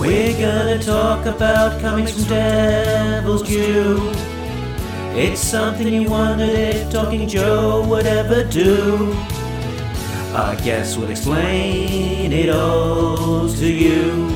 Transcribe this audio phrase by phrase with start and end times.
[0.00, 4.00] We're gonna talk about comics from Devil's Due.
[5.14, 9.12] It's something you wondered if Talking Joe would ever do.
[10.34, 14.30] I guess we'll explain it all to you.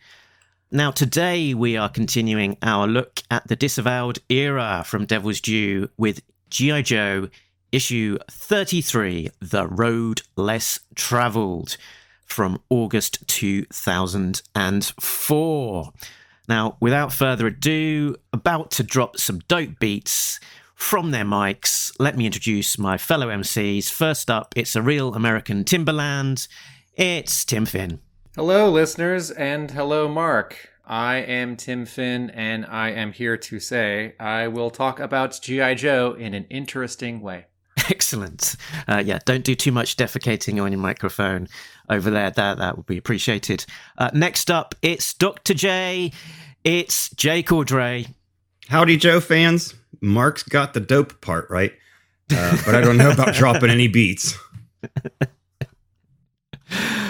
[0.71, 6.21] Now, today we are continuing our look at the disavowed era from Devil's Due with
[6.49, 6.81] G.I.
[6.81, 7.29] Joe
[7.71, 11.77] issue 33 The Road Less Traveled
[12.25, 15.93] from August 2004.
[16.47, 20.39] Now, without further ado, about to drop some dope beats
[20.73, 23.91] from their mics, let me introduce my fellow MCs.
[23.91, 26.47] First up, it's a real American Timberland.
[26.95, 27.99] It's Tim Finn.
[28.35, 30.69] Hello, listeners, and hello, Mark.
[30.89, 35.75] I am Tim Finn, and I am here to say I will talk about G.I.
[35.75, 37.45] Joe in an interesting way.
[37.91, 38.55] Excellent.
[38.87, 41.47] Uh, yeah, don't do too much defecating on your microphone
[41.91, 42.31] over there.
[42.31, 43.67] That that would be appreciated.
[43.99, 45.53] Uh, next up, it's Dr.
[45.53, 46.11] J.
[46.63, 48.11] It's Jay Cordray.
[48.67, 49.75] Howdy, Joe fans.
[50.01, 51.73] Mark's got the dope part right,
[52.31, 54.35] uh, but I don't know about dropping any beats.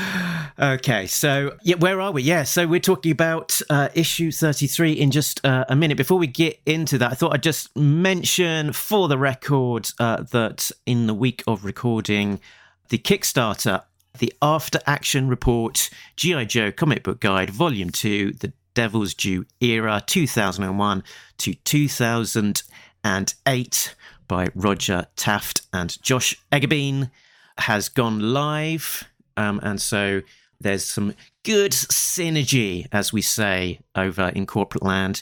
[0.61, 2.21] Okay, so yeah, where are we?
[2.21, 5.95] Yeah, so we're talking about uh, issue 33 in just uh, a minute.
[5.95, 10.69] Before we get into that, I thought I'd just mention for the record uh, that
[10.85, 12.41] in the week of recording
[12.89, 13.83] the Kickstarter,
[14.17, 16.43] the After Action Report, G.I.
[16.43, 21.03] Joe Comic Book Guide, Volume 2, The Devil's Due Era, 2001
[21.37, 23.95] to 2008,
[24.27, 27.11] by Roger Taft and Josh Eggebeen,
[27.59, 29.05] has gone live.
[29.37, 30.21] Um, and so
[30.59, 35.21] there's some good synergy, as we say over in corporate land,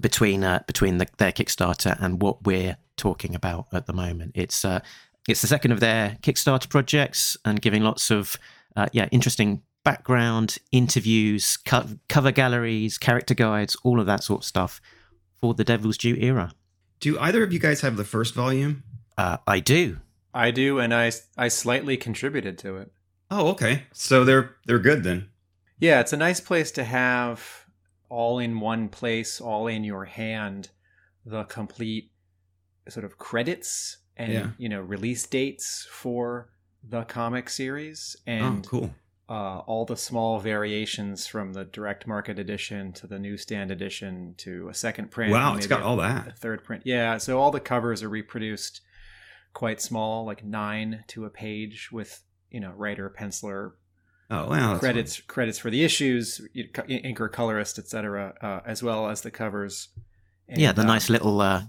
[0.00, 4.32] between uh, between the, their Kickstarter and what we're talking about at the moment.
[4.34, 4.80] It's uh,
[5.28, 8.36] it's the second of their Kickstarter projects, and giving lots of
[8.76, 14.44] uh, yeah interesting background interviews, co- cover galleries, character guides, all of that sort of
[14.44, 14.80] stuff
[15.40, 16.52] for the Devil's Due era.
[17.00, 18.84] Do either of you guys have the first volume?
[19.18, 19.98] Uh, I do.
[20.32, 22.92] I do, and I, I slightly contributed to it.
[23.34, 23.84] Oh, okay.
[23.92, 25.28] So they're they're good then.
[25.78, 27.66] Yeah, it's a nice place to have
[28.08, 30.68] all in one place, all in your hand,
[31.24, 32.10] the complete
[32.88, 34.46] sort of credits and Yeah.
[34.58, 36.50] you know release dates for
[36.86, 38.94] the comic series and oh, cool.
[39.28, 44.68] uh, all the small variations from the direct market edition to the newsstand edition to
[44.68, 45.32] a second print.
[45.32, 46.26] Wow, it's got all that.
[46.28, 46.82] A third print.
[46.84, 48.80] Yeah, so all the covers are reproduced
[49.54, 52.22] quite small, like nine to a page with,
[52.52, 53.72] you know, writer, penciler,
[54.30, 54.68] Oh, wow.
[54.70, 56.68] that's credits credits for the issues, you-
[57.08, 59.88] inker, colorist, etc., uh, as well as the covers.
[60.48, 61.62] And, yeah, the um, nice little uh,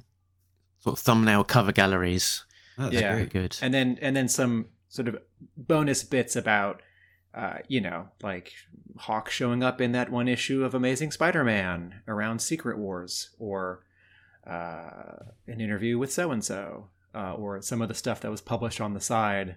[0.79, 2.45] sort of thumbnail cover galleries.
[2.77, 3.01] Oh, that's Yeah.
[3.15, 3.31] Very great.
[3.31, 3.57] good.
[3.61, 5.17] and then and then some sort of
[5.57, 6.81] bonus bits about
[7.33, 8.51] uh, you know like
[8.97, 13.83] hawk showing up in that one issue of amazing spider-man around secret wars or
[14.47, 15.15] uh,
[15.47, 18.93] an interview with so and so or some of the stuff that was published on
[18.93, 19.55] the side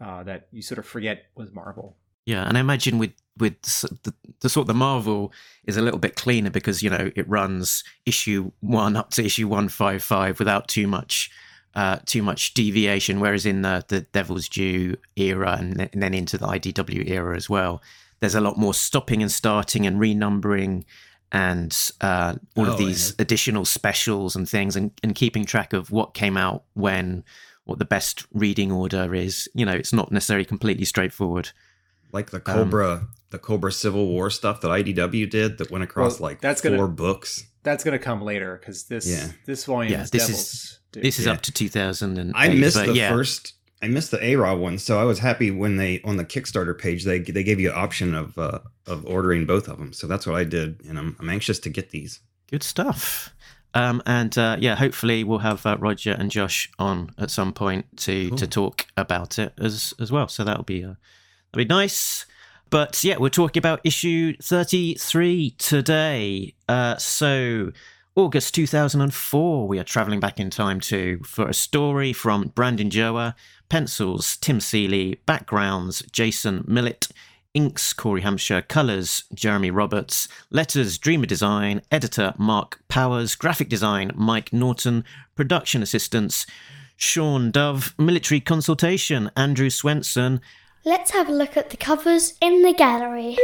[0.00, 1.96] uh, that you sort of forget was marvel
[2.26, 5.32] Yeah, and I imagine with with the, the sort of the Marvel
[5.66, 9.48] is a little bit cleaner because you know it runs issue one up to issue
[9.48, 11.30] one five five without too much
[11.74, 13.20] uh, too much deviation.
[13.20, 17.36] Whereas in the the Devil's Due era and, th- and then into the IDW era
[17.36, 17.82] as well,
[18.20, 20.84] there's a lot more stopping and starting and renumbering
[21.32, 23.14] and uh, all Oh, of these yeah.
[23.22, 27.24] additional specials and things and, and keeping track of what came out when
[27.64, 31.50] what the best reading order is you know it's not necessarily completely straightforward
[32.12, 36.20] Like the Um, Cobra, the Cobra Civil War stuff that IDW did that went across
[36.20, 37.44] Well, like that's four gonna- books.
[37.64, 39.32] that's going to come later because this Yeah.
[39.46, 41.00] this volume Yeah, is this is- Devil's Due.
[41.02, 41.32] This is Yeah.
[41.32, 42.32] up to two thousand and.
[42.36, 43.54] I missed but the yeah, first.
[43.82, 46.78] I missed the A Raw one, so I was happy when they on the Kickstarter
[46.78, 49.92] page they they gave you an option of uh, of ordering both of them.
[49.92, 52.20] So that's what I did, and I'm I'm anxious to get these.
[52.48, 53.33] Good stuff.
[53.74, 57.84] Um, and uh, yeah, hopefully we'll have uh, Roger and Josh on at some point
[57.98, 58.38] to Cool.
[58.38, 60.28] to talk about it as as well.
[60.28, 60.94] So that'll be uh,
[61.52, 62.24] that'll be nice.
[62.70, 66.54] But yeah, we're talking about issue thirty three today.
[66.68, 67.72] Uh, so
[68.16, 72.12] August two thousand and four, we are traveling back in time to for a story
[72.12, 73.34] from Brandon Jerwa,
[73.68, 77.08] pencils Tim Seeley, backgrounds Jason Millett,
[77.54, 78.60] Inks, Corey Hampshire.
[78.60, 80.26] Colors, Jeremy Roberts.
[80.50, 81.82] Letters, Dreamer Design.
[81.90, 83.36] Editor, Mark Powers.
[83.36, 85.04] Graphic Design, Mike Norton.
[85.36, 86.46] Production Assistants,
[86.96, 87.94] Sean Dove.
[87.96, 90.40] Military Consultation, Andrew Swenson.
[90.84, 93.36] Let's have a look at the covers in the gallery.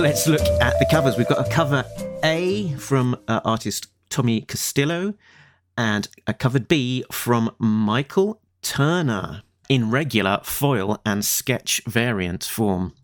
[0.00, 1.16] Let's look at the covers.
[1.16, 1.84] We've got a cover
[2.24, 5.14] A from uh, artist Tommy Castillo
[5.76, 12.94] and a cover B from Michael Turner in regular foil and sketch variant form.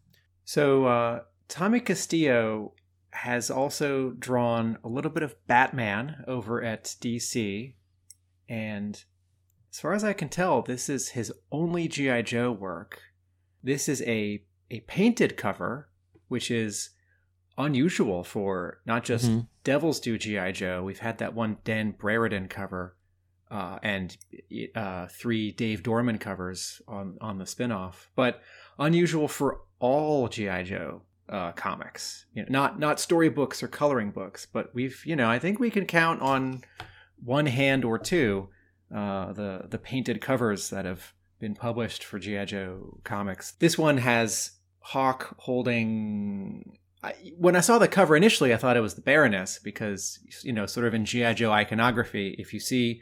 [0.44, 2.74] So uh, Tommy Castillo
[3.12, 7.74] has also drawn a little bit of Batman over at DC,
[8.48, 9.04] and
[9.72, 13.00] as far as I can tell, this is his only GI Joe work.
[13.62, 15.88] This is a a painted cover,
[16.28, 16.90] which is
[17.58, 19.48] unusual for not just Mhm.
[19.64, 20.82] Devil's Due GI Joe.
[20.82, 22.96] We've had that one Dan Brereton cover,
[23.50, 24.16] uh, and
[24.74, 28.42] uh, three Dave Dorman covers on on the spinoff, but
[28.78, 32.26] unusual for all GI Joe uh, comics.
[32.34, 35.70] You know, not not storybooks or coloring books, but we've you know I think we
[35.70, 36.62] can count on
[37.22, 38.48] one hand or two
[38.94, 43.52] uh, the the painted covers that have been published for GI Joe comics.
[43.52, 46.76] This one has Hawk holding.
[47.38, 50.66] When I saw the cover initially, I thought it was the Baroness because you know,
[50.66, 53.00] sort of in GI Joe iconography, if you see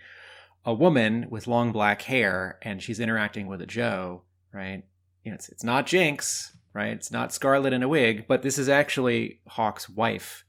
[0.69, 4.21] a woman with long black hair and she's interacting with a Joe,
[4.53, 4.85] right?
[5.25, 6.93] You know, it's it's not Jinx, right?
[6.93, 10.45] It's not Scarlet in a wig, but this is actually Hawk's wife.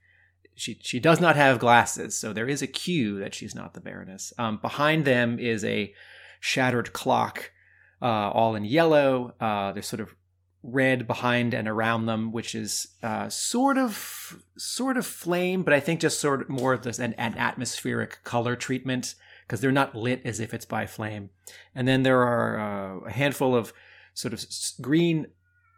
[0.55, 3.79] She she does not have glasses, so there is a cue that she's not the
[3.79, 4.33] Baroness.
[4.37, 5.93] Um, behind them is a
[6.41, 7.53] shattered clock,
[8.01, 9.35] uh, all in yellow.
[9.39, 10.13] Uh, there's sort of
[10.63, 15.79] red behind and around them, which is uh, sort of sort of flame, but I
[15.79, 19.15] think just sort of more of this an, an atmospheric color treatment
[19.49, 21.31] because they're not lit as if it's by flame.
[21.73, 23.73] And then there are uh, a handful of
[24.13, 24.45] sort of
[24.79, 25.25] green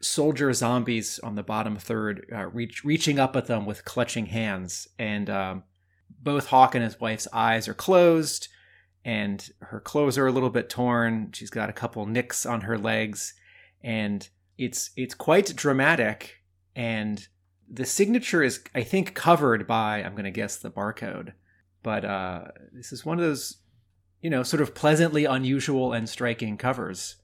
[0.02, 4.90] soldier zombies on the bottom third, uh, reach, reaching up at them with clutching hands.
[5.00, 5.64] And um,
[6.22, 8.50] both Hawk and his wife's eyes are closed,
[9.06, 11.30] and her clothes are a little bit torn.
[11.32, 13.34] She's got a couple nicks on her legs,
[13.82, 14.28] and
[14.58, 16.42] it's it's quite dramatic.
[16.76, 17.26] And
[17.70, 21.32] the signature is, I think, covered by I'm going to guess the barcode.
[21.84, 23.58] But uh, this is one of those,
[24.22, 27.18] you know, sort of pleasantly unusual and striking covers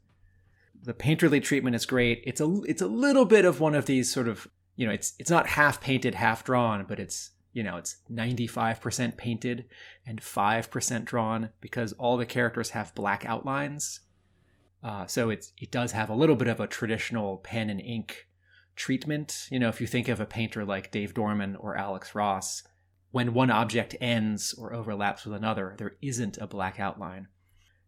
[0.88, 2.24] the painterly treatment is great.
[2.26, 5.14] It's a it's a little bit of one of these sort of you know it's
[5.20, 9.66] it's not half painted, half drawn, but it's you know it's ninety five percent painted
[10.06, 14.00] and five percent drawn because all the characters have black outlines.
[14.82, 18.28] Uh, so it's it does have a little bit of a traditional pen and ink
[18.78, 19.48] treatment.
[19.52, 22.64] You know, if you think of a painter like Dave Dorman or Alex Ross,
[23.12, 27.28] when one object ends or overlaps with another, there isn't a black outline.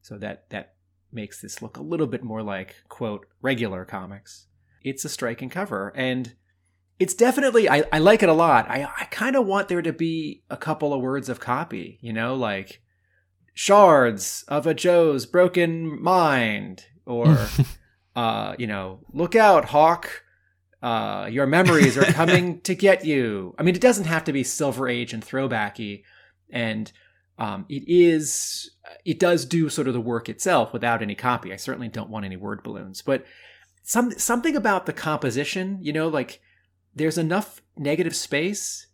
[0.01, 0.75] So that that
[1.11, 4.47] makes this look a little bit more like quote regular comics
[4.83, 6.35] it's a striking cover and
[6.99, 9.93] it's definitely i, I like it a lot i, I kind of want there to
[9.93, 12.81] be a couple of words of copy you know like
[13.53, 17.47] shards of a joe's broken mind or
[18.15, 20.23] uh you know look out hawk
[20.81, 24.43] uh your memories are coming to get you i mean it doesn't have to be
[24.43, 26.03] silver age and throwbacky
[26.49, 26.91] and
[27.39, 28.71] um, it is
[29.05, 31.53] it does do sort of the work itself without any copy.
[31.53, 33.25] I certainly don't want any word balloons, but
[33.81, 36.41] some something about the composition, you know, like
[36.93, 38.87] there's enough negative space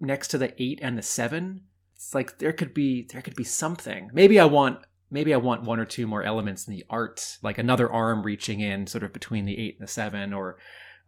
[0.00, 1.62] next to the eight and the seven.
[1.94, 4.10] It's like there could be there could be something.
[4.14, 4.78] Maybe I want
[5.10, 8.60] maybe I want one or two more elements in the art, like another arm reaching
[8.60, 10.56] in sort of between the eight and the seven, or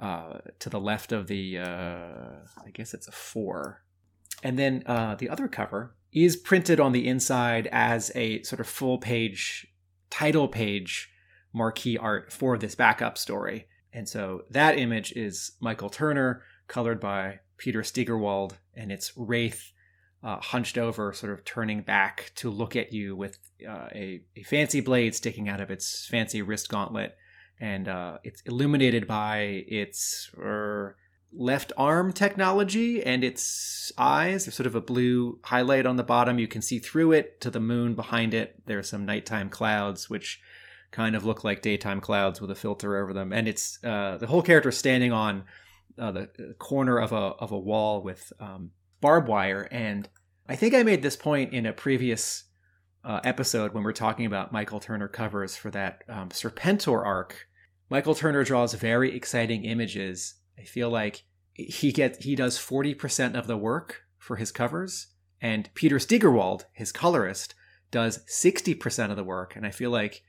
[0.03, 3.85] uh, to the left of the uh, I guess it's a four.
[4.43, 8.67] And then uh, the other cover is printed on the inside as a sort of
[8.67, 9.67] full page
[10.11, 11.09] title page
[11.53, 13.69] marquee art for this backup story.
[13.93, 19.73] And so that image is Michael Turner, colored by Peter Steigerwald, and it's Wraith
[20.25, 24.43] uh, hunched over, sort of turning back to look at you with uh, a, a
[24.43, 27.17] fancy blade sticking out of its fancy wrist gauntlet.
[27.63, 30.97] And uh, it's illuminated by its er,
[31.33, 34.45] left arm technology and its eyes.
[34.45, 36.41] There's sort of a blue highlight on the bottom.
[36.41, 38.61] You can see through it to the moon behind it.
[38.67, 40.41] There's some nighttime clouds, which
[40.91, 43.33] kind of look like daytime clouds with a filter over them.
[43.33, 45.45] And it's uh, the whole character standing on
[45.97, 49.69] uh, the corner of a of a wall with um, barbed wire.
[49.71, 50.09] And
[50.49, 52.43] I think I made this point in a previous
[53.05, 57.47] uh, episode when we are talking about Michael Turner covers for that um, Serpentor arc.
[57.93, 63.47] Michael Turner draws very exciting images I feel like he gets he does 40% of
[63.47, 65.09] the work for his covers
[65.43, 67.55] and Peter Steigerwald, his colorist,
[67.91, 70.23] does 60% of the work and I feel like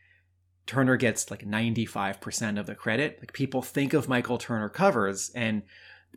[0.66, 3.20] Turner gets like 95% of the credit.
[3.22, 5.64] Like people think of Michael Turner covers and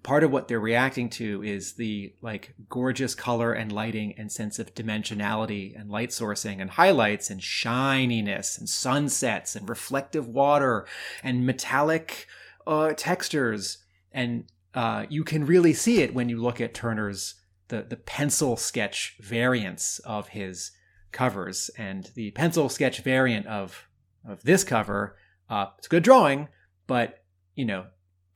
[0.02, 4.58] part of what they're reacting to is the like gorgeous color and lighting and sense
[4.58, 10.86] of dimensionality and light sourcing and highlights and shininess and sunsets and reflective water
[11.22, 12.26] and metallic
[12.66, 13.78] uh, textures
[14.12, 17.34] and uh, you can really see it when you look at Turner's
[17.68, 20.70] the the pencil sketch variants of his
[21.12, 23.88] covers and the pencil sketch variant of
[24.28, 25.16] of this cover.
[25.48, 26.48] Uh, it's a good drawing,
[26.86, 27.24] but
[27.54, 27.86] you know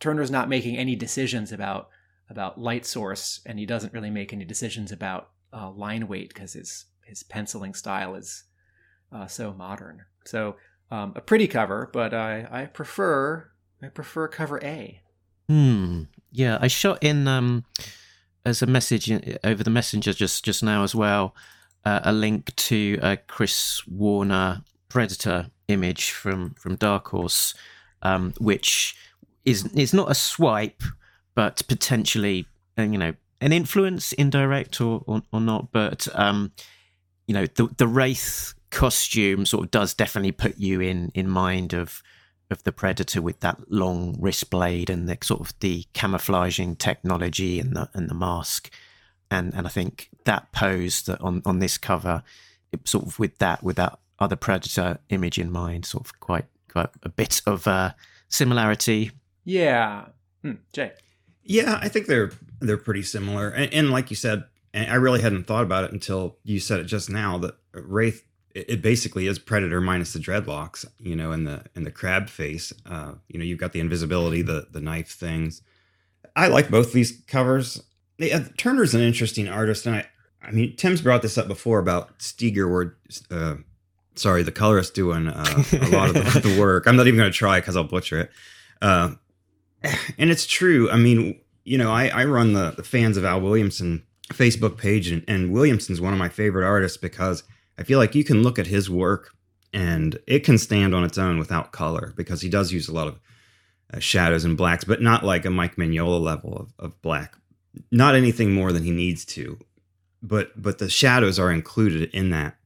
[0.00, 1.88] Turner's not making any decisions about
[2.28, 6.54] about light source, and he doesn't really make any decisions about uh, line weight because
[6.54, 8.44] his his penciling style is
[9.12, 10.04] uh, so modern.
[10.24, 10.56] So
[10.90, 13.50] um, a pretty cover, but I I prefer
[13.82, 15.00] I prefer cover A.
[15.48, 16.04] Hmm.
[16.32, 17.64] Yeah, I shot in um
[18.44, 21.34] as a message in, over the messenger just just now as well
[21.84, 27.54] uh, a link to a Chris Warner Predator image from from Dark Horse,
[28.02, 28.96] um, which
[29.44, 30.82] is is not a swipe,
[31.34, 32.46] but potentially
[32.78, 35.72] uh, you know an influence, indirect or or, or not.
[35.72, 36.52] But um,
[37.26, 41.72] you know the the wraith costume sort of does definitely put you in in mind
[41.72, 42.02] of
[42.50, 47.60] of the predator with that long wrist blade and the sort of the camouflaging technology
[47.60, 48.70] and the and the mask
[49.30, 52.22] and and I think that pose that on on this cover
[52.84, 56.90] sort of with that with that other predator image in mind sort of quite quite
[57.02, 57.92] a bit of uh
[58.28, 59.10] similarity
[59.50, 60.04] Yeah,
[60.42, 60.92] hmm, Jay.
[61.42, 62.30] Yeah, I think they're
[62.60, 66.36] they're pretty similar, and, and like you said, I really hadn't thought about it until
[66.44, 67.36] you said it just now.
[67.38, 71.90] That Wraith, it, basically is Predator minus the dreadlocks, you know, and the and the
[71.90, 72.72] crab face.
[72.86, 75.62] Uh, you know, you've got the invisibility, the the knife things.
[76.36, 77.82] I like both these covers.
[78.18, 80.06] They, uh, Turner's an interesting artist, and I,
[80.40, 82.96] I mean, Tim's brought this up before about Steger.
[83.28, 83.56] Uh,
[84.14, 86.86] sorry, the colorist doing uh, a lot of the, the work.
[86.86, 88.30] I'm not even going to try because I'll butcher it.
[88.80, 89.14] Uh,
[90.18, 90.90] and it's true.
[90.90, 95.08] I mean, you know, I, I run the, the fans of Al Williamson Facebook page,
[95.08, 97.42] and, and Williamson's one of my favorite artists because
[97.78, 99.34] I feel like you can look at his work
[99.72, 103.08] and it can stand on its own without color because he does use a lot
[103.08, 103.20] of
[103.92, 107.36] uh, shadows and blacks, but not like a Mike Mignola level of, of black.
[107.90, 109.58] Not anything more than he needs to,
[110.22, 112.56] but but the shadows are included in that,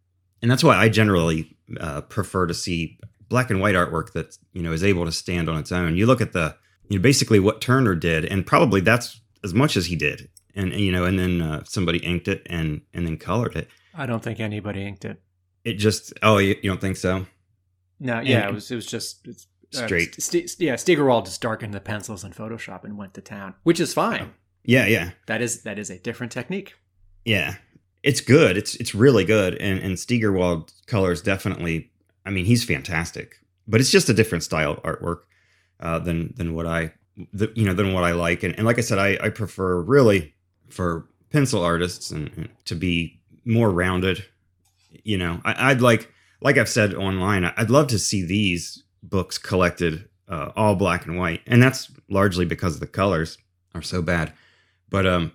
[0.40, 4.62] and that's why I generally uh, prefer to see black and white artwork that you
[4.62, 5.94] know is able to stand on its own.
[5.94, 6.56] You look at the
[6.88, 10.73] you know basically what Turner did, and probably that's as much as he did, and,
[10.73, 13.69] and you know, and then uh, somebody inked it and and then colored it.
[13.95, 15.21] I don't think anybody inked it.
[15.64, 17.26] It just oh you, you don't think so?
[18.00, 20.14] No, yeah, And- it was it was just it's, uh, Straight.
[20.23, 23.81] St- St- yeah, Steigerwald just darkened the pencils in Photoshop and went to town, which
[23.81, 24.33] is fine.
[24.64, 26.75] Yeah, yeah, That is that is a different technique.
[27.25, 27.57] yeah.
[28.03, 28.59] It's good.
[28.59, 31.91] It's it's really good, and and Steigerwald colors definitely.
[32.26, 33.37] I mean, he's fantastic,
[33.67, 35.21] but it's just a different style of artwork
[35.81, 36.93] uh, than than what I
[37.33, 39.81] the, you know than what I like, and, and like I said, I I prefer
[39.81, 40.35] really
[40.69, 44.25] for pencil artists and, and to be more rounded.
[45.02, 49.38] You know, I, I'd like like I've said online, I'd love to see these books
[49.38, 53.38] collected uh, all black and white, and that's largely because the colors
[53.75, 54.33] are so bad.
[54.88, 55.33] But um,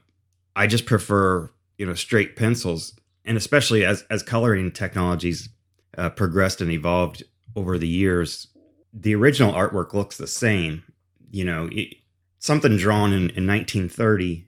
[0.55, 2.93] I just prefer you know straight pencils,
[3.25, 5.49] and especially as as coloring technologies
[5.97, 7.23] uh, progressed and evolved
[7.55, 8.47] over the years,
[8.93, 10.83] the original artwork looks the same.
[11.31, 11.95] You know, it,
[12.39, 14.47] something drawn in, in 1930,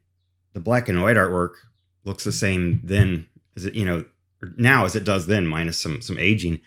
[0.54, 1.54] the black and white artwork
[2.04, 4.04] looks the same then as it you know
[4.58, 6.62] now as it does then, minus some some aging.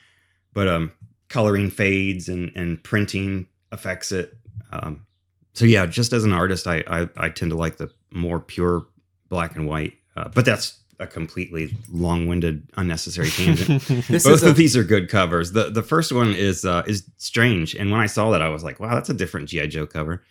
[0.52, 0.92] But um,
[1.28, 4.36] coloring fades and and printing affects it.
[4.72, 5.06] Um,
[5.52, 8.86] so yeah, just as an artist, I, I I tend to like the more pure
[9.28, 9.94] black and white.
[10.16, 13.82] Uh, but that's a completely long-winded, unnecessary tangent.
[14.08, 15.52] This Both is a, of these are good covers.
[15.52, 18.62] the The first one is uh, is strange, and when I saw that, I was
[18.64, 20.22] like, "Wow, that's a different GI Joe cover."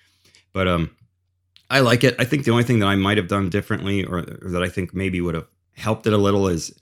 [0.54, 0.92] But um,
[1.70, 2.16] I like it.
[2.20, 4.70] I think the only thing that I might have done differently, or, or that I
[4.70, 6.74] think maybe would have helped it a little, is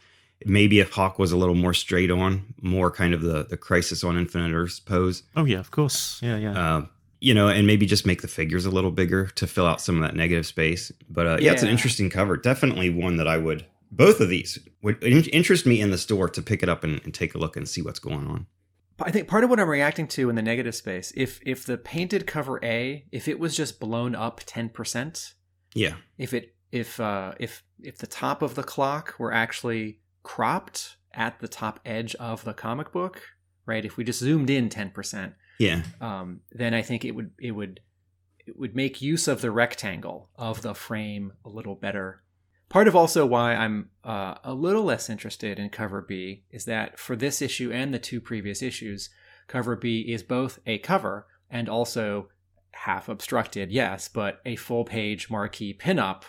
[0.45, 4.03] maybe if Hawk was a little more straight on, more kind of the the Crisis
[4.03, 5.23] on Infinite Earths pose.
[5.35, 6.85] oh yeah of course yeah yeah Uh,
[7.23, 9.95] you know, and maybe just make the figures a little bigger to fill out some
[9.95, 10.91] of that negative space.
[11.07, 12.35] But uh, yeah, it's an interesting cover.
[12.35, 13.63] Definitely one that I would.
[13.91, 17.13] Both of these would interest me in the store to pick it up and, and
[17.13, 18.47] take a look and see what's going on.
[18.99, 21.77] I think part of what I'm reacting to in the negative space, if if the
[21.77, 25.33] painted cover A, if it was just blown up ten percent,
[25.73, 30.97] Yeah, if it if uh if if the top of the clock were actually cropped
[31.13, 33.21] at the top edge of the comic book,
[33.65, 33.83] right?
[33.83, 37.51] If we just zoomed in ten percent, yeah, um, then I think it would it
[37.51, 37.79] would
[38.45, 42.23] it would make use of the rectangle of the frame a little better.
[42.71, 46.97] Part of also why I'm uh, a little less interested in cover B is that
[46.97, 49.09] for this issue and the two previous issues,
[49.47, 52.29] cover B is both a cover and also
[52.71, 56.23] half obstructed, yes, but a full page marquee pinup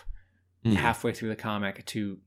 [0.65, 0.75] Mm.
[0.75, 2.19] halfway through the comic to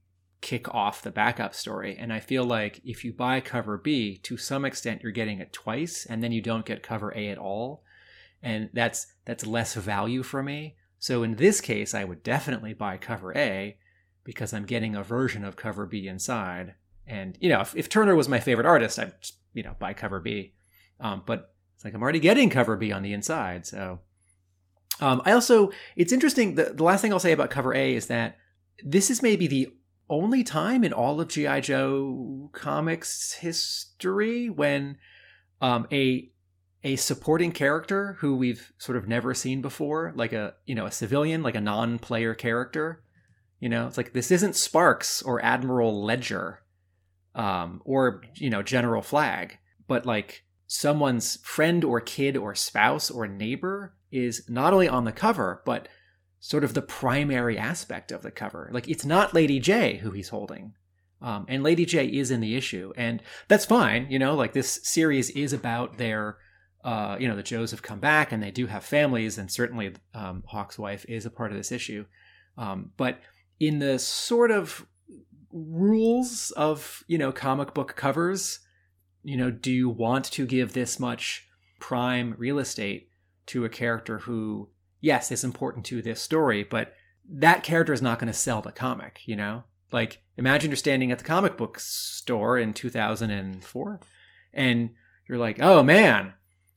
[0.43, 1.97] kick off the backup story.
[1.99, 5.55] And I feel like if you buy cover B, to some extent you're getting it
[5.55, 7.83] twice and then you don't get cover A at all.
[8.43, 10.77] And that's that's less value for me.
[10.99, 13.79] So in this case, I would definitely buy cover A
[14.27, 16.75] because I'm getting a version of cover B inside.
[17.07, 19.15] And you know, if, if Turner was my favorite artist, I'd
[19.55, 20.53] you know buy cover B.
[21.01, 24.01] Um, but it's like I'm already getting cover B on the inside, so
[25.01, 26.55] um, I also, it's interesting.
[26.55, 28.39] The, the last thing I'll say about cover A is that
[28.83, 29.69] this is maybe the
[30.09, 34.99] only time in all of GI Joe comics history when
[35.61, 36.31] um, a
[36.85, 40.93] a supporting character who we've sort of never seen before, like a you know a
[40.93, 43.03] civilian, like a non-player character,
[43.61, 46.61] you know, it's like this isn't Sparks or Admiral Ledger,
[47.35, 49.59] um, or you know General Flagg,
[49.89, 55.13] but like someone's friend or kid or spouse or neighbor is not only on the
[55.13, 55.89] cover, but
[56.41, 58.69] sort of the primary aspect of the cover.
[58.73, 60.75] Like it's not Lady J who he's holding.
[61.23, 62.93] Um, and Lady J is in the issue.
[62.97, 64.07] And that's fine.
[64.11, 66.37] You know, like this series is about their,
[66.85, 69.39] uh, you know, the Joes have come back and they do have families.
[69.39, 72.05] And certainly um, Hawk's wife is a part of this issue.
[72.59, 73.19] Um, but
[73.59, 74.87] in the sort of
[75.53, 78.61] rules of, you know, comic book covers,
[79.23, 81.47] you know, do you want to give this much
[81.81, 83.09] prime real estate
[83.47, 84.69] to a character who,
[85.01, 86.95] yes, is important to this story, but
[87.29, 89.65] that character is not going to sell the comic, you know?
[89.93, 94.01] Like, imagine you're standing at the comic book store in 2004
[94.53, 94.91] and
[95.29, 96.35] you're like, oh man,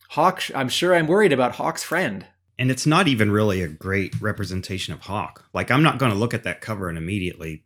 [0.09, 2.25] Hawk, I'm sure I'm worried about Hawk's friend.
[2.59, 5.45] And it's not even really a great representation of Hawk.
[5.53, 7.63] Like, I'm not going to look at that cover and immediately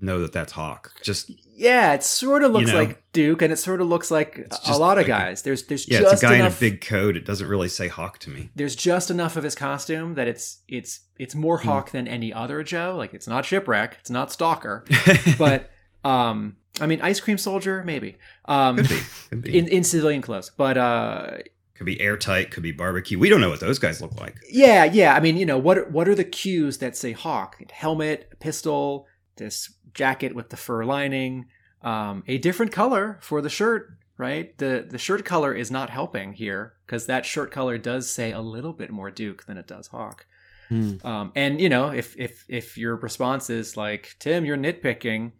[0.00, 0.92] know that that's Hawk.
[1.02, 2.78] Just Yeah, it sort of looks You know?
[2.80, 5.42] like Duke and it sort of looks like a lot of like a- guys.
[5.42, 7.16] there's there's yeah, just it's a guy enough in a big coat.
[7.16, 8.50] It doesn't really say Hawk to me.
[8.56, 11.68] there's just enough of his costume that it's it's it's more Hmm.
[11.68, 12.96] Hawk than any other Joe.
[12.98, 14.84] Like it's not shipwreck, it's not stalker,
[15.38, 15.70] but
[16.02, 18.16] um, I mean, ice cream soldier maybe.
[18.46, 18.98] Um, could be,
[19.30, 21.36] could be, in in civilian clothes, but uh,
[21.74, 22.50] could be airtight.
[22.50, 23.18] Could be barbecue.
[23.18, 24.36] We don't know what those guys look like.
[24.50, 25.14] yeah, yeah.
[25.14, 27.56] I mean, you know, what are- what are the cues that say Hawk?
[27.72, 29.06] Helmet, pistol,
[29.36, 31.46] this jacket with the fur lining,
[31.82, 33.90] um, a different color for the shirt.
[34.16, 38.30] Right, the the shirt color is not helping here because that shirt color does say
[38.30, 40.26] a little bit more Duke than it does Hawk.
[40.68, 40.94] Hmm.
[41.04, 45.32] Um, and you know, if if if your response is like Tim, you're nitpicking,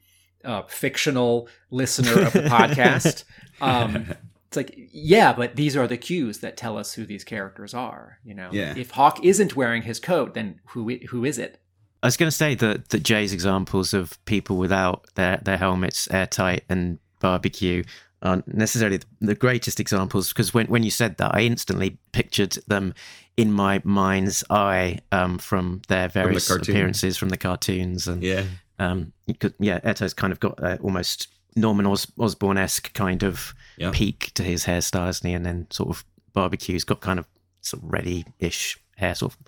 [0.45, 3.23] uh, fictional listener of the podcast,
[3.61, 4.09] um,
[4.57, 8.19] it's like yeah, but these are the cues that tell us who these characters are.
[8.25, 8.75] You know, Yeah.
[8.77, 11.61] if Hawk isn't wearing his coat, then who who is it?
[12.03, 16.09] I was going to say that that Jay's examples of people without their their helmets,
[16.11, 17.83] airtight, and barbecue
[18.23, 22.95] aren't necessarily the greatest examples because when when you said that, I instantly pictured them
[23.37, 26.75] in my mind's eye um, from their various cartoon.
[26.75, 28.45] appearances from the cartoons and Yeah,
[28.79, 33.23] um, you could, yeah, Eto's kind of got uh, almost Norman Os- Osborn esque kind
[33.23, 33.91] of Yeah.
[33.93, 35.35] peak to his hairstyle, hasn't he?
[35.35, 37.27] And then sort of barbecue's got kind of
[37.61, 39.45] sort of ready ish hair, sort of a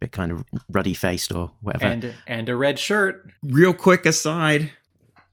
[0.00, 1.86] bit kind of ruddy faced or whatever.
[1.86, 3.30] And and a red shirt.
[3.42, 4.70] real quick aside.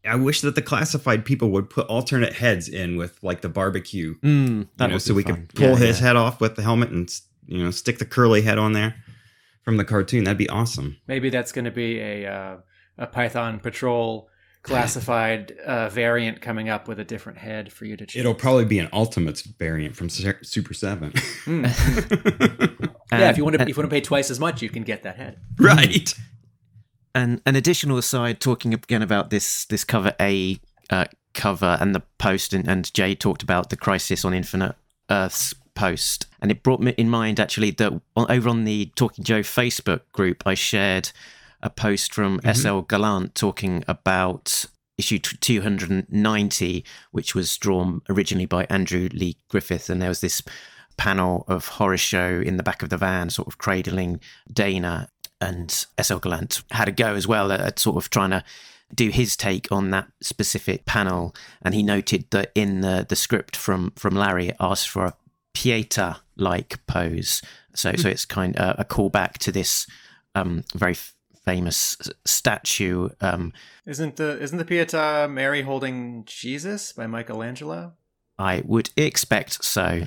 [0.03, 4.15] I wish that the classified people would put alternate heads in with like the barbecue,
[4.21, 5.35] Mm, you that know, so we fun.
[5.35, 6.07] could pull Yeah, his yeah.
[6.07, 7.07] head off with the helmet and
[7.45, 8.95] you know stick the curly head on there
[9.63, 10.23] from the cartoon.
[10.23, 10.97] That'd be awesome.
[11.07, 12.57] Maybe that's going to be a uh,
[12.97, 14.27] a Python Patrol
[14.63, 18.19] classified uh, variant coming up with a different head for you to choose.
[18.19, 21.13] It'll probably be an Ultimates variant from Super Seven.
[21.45, 21.65] Hmm.
[23.13, 24.83] Yeah, if you want to if you want to pay twice as much, you can
[24.83, 25.37] get that head.
[25.59, 26.13] right.
[27.13, 32.03] And an additional aside, talking again about this this cover A uh, cover and the
[32.17, 34.75] post, and, and Jay talked about the Crisis on Infinite
[35.09, 39.41] Earths post, and it brought me in mind actually that over on the Talking Joe
[39.41, 41.11] Facebook group, I shared
[41.61, 44.65] a post from SL Gallant talking about
[44.97, 50.41] issue 290, which was drawn originally by Andrew Lee Griffith, and there was this
[50.97, 54.19] panel of horror show in the back of the van, sort of cradling
[54.51, 58.43] Dana and SL Gallant had a go as well at, sort of trying to
[58.93, 61.33] do his take on that specific panel.
[61.61, 65.15] And he noted that in the, the script from, from Larry, it asked for a
[65.53, 67.41] Pieta like pose.
[67.73, 69.87] So, so it's kind of a callback to this
[70.35, 73.09] um, very f- famous statue.
[73.19, 73.53] Um,
[73.85, 77.93] Isn't the isn't the Pietà Mary holding Jesus by Michelangelo?
[78.37, 80.03] I would expect so.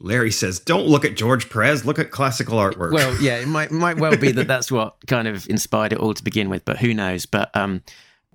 [0.00, 1.84] Larry says, "Don't look at George Perez.
[1.84, 5.28] Look at classical artwork." Well, yeah, it might might well be that that's what kind
[5.28, 7.26] of inspired it all to begin with, but who knows?
[7.26, 7.82] But um,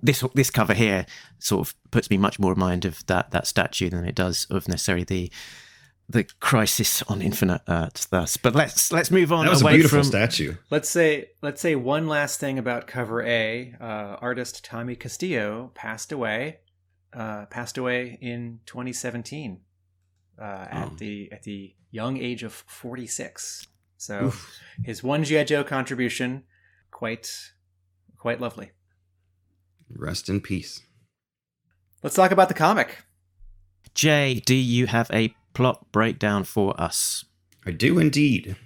[0.00, 1.06] this this cover here
[1.38, 4.46] sort of puts me much more in mind of that that statue than it does
[4.50, 5.30] of necessarily the
[6.08, 8.06] the crisis on Infinite Earths.
[8.06, 10.04] Thus, but let's let's move on That was a beautiful from.
[10.04, 10.54] statue.
[10.70, 13.74] Let's say let's say one last thing about cover A.
[13.80, 16.60] Uh, artist Tommy Castillo passed away.
[17.12, 19.60] Uh, passed away in 2017
[20.38, 20.96] uh, at Oh.
[20.98, 23.66] the at the young age of 46.
[23.96, 24.32] So
[24.84, 26.42] his one GI Joe contribution,
[26.90, 27.30] quite
[28.18, 28.72] quite lovely.
[29.88, 30.82] Rest in peace.
[32.02, 33.04] Let's talk about the comic.
[33.94, 37.24] Jay, do you have a plot breakdown for us?
[37.64, 38.56] I do indeed.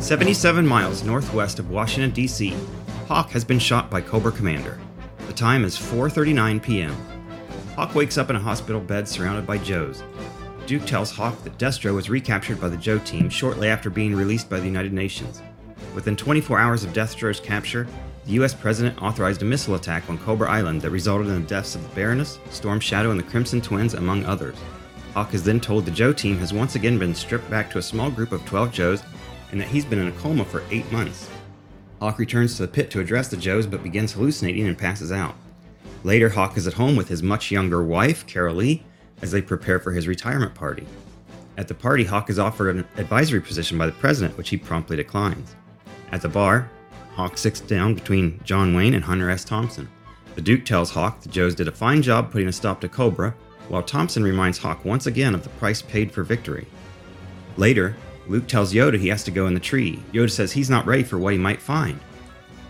[0.00, 2.52] 77 miles northwest of Washington, D.C.,
[3.06, 4.80] Hawk has been shot by Cobra Commander.
[5.28, 6.96] The time is 4.39 p.m.
[7.76, 10.02] Hawk wakes up in a hospital bed surrounded by Joes.
[10.66, 14.50] Duke tells Hawk that Destro was recaptured by the Joe team shortly after being released
[14.50, 15.42] by the United Nations.
[15.94, 17.86] Within 24 hours of Destro's capture,
[18.26, 18.54] the U.S.
[18.54, 21.94] President authorized a missile attack on Cobra Island that resulted in the deaths of the
[21.94, 24.56] Baroness, Storm Shadow, and the Crimson Twins, among others.
[25.12, 27.82] Hawk is then told the Joe team has once again been stripped back to a
[27.82, 29.02] small group of 12 Joes
[29.52, 31.30] and that he's been in a coma for eight months.
[32.00, 35.36] Hawk returns to the pit to address the Joes but begins hallucinating and passes out.
[36.02, 38.82] Later, Hawk is at home with his much younger wife, Carol Lee,
[39.22, 40.86] as they prepare for his retirement party.
[41.56, 44.96] At the party, Hawk is offered an advisory position by the president, which he promptly
[44.96, 45.54] declines.
[46.10, 46.68] At the bar,
[47.14, 49.44] Hawk sits down between John Wayne and Hunter S.
[49.44, 49.88] Thompson.
[50.34, 53.34] The Duke tells Hawk the Joes did a fine job putting a stop to Cobra,
[53.68, 56.66] while Thompson reminds Hawk once again of the price paid for victory.
[57.56, 57.96] Later,
[58.26, 60.02] Luke tells Yoda he has to go in the tree.
[60.12, 62.00] Yoda says he's not ready for what he might find.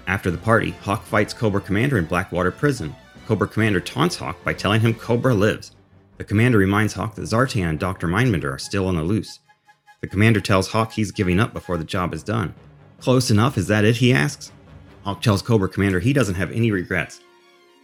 [0.06, 2.94] After the party, Hawk fights Cobra Commander in Blackwater Prison.
[3.26, 5.72] Cobra Commander taunts Hawk by telling him Cobra lives.
[6.18, 8.06] The commander reminds Hawk that Zartan and Dr.
[8.06, 9.40] Mindbender are still on the loose.
[10.02, 12.54] The commander tells Hawk he's giving up before the job is done.
[13.00, 13.96] Close enough, is that it?
[13.96, 14.52] he asks.
[15.04, 17.20] Hawk tells Cobra Commander he doesn't have any regrets.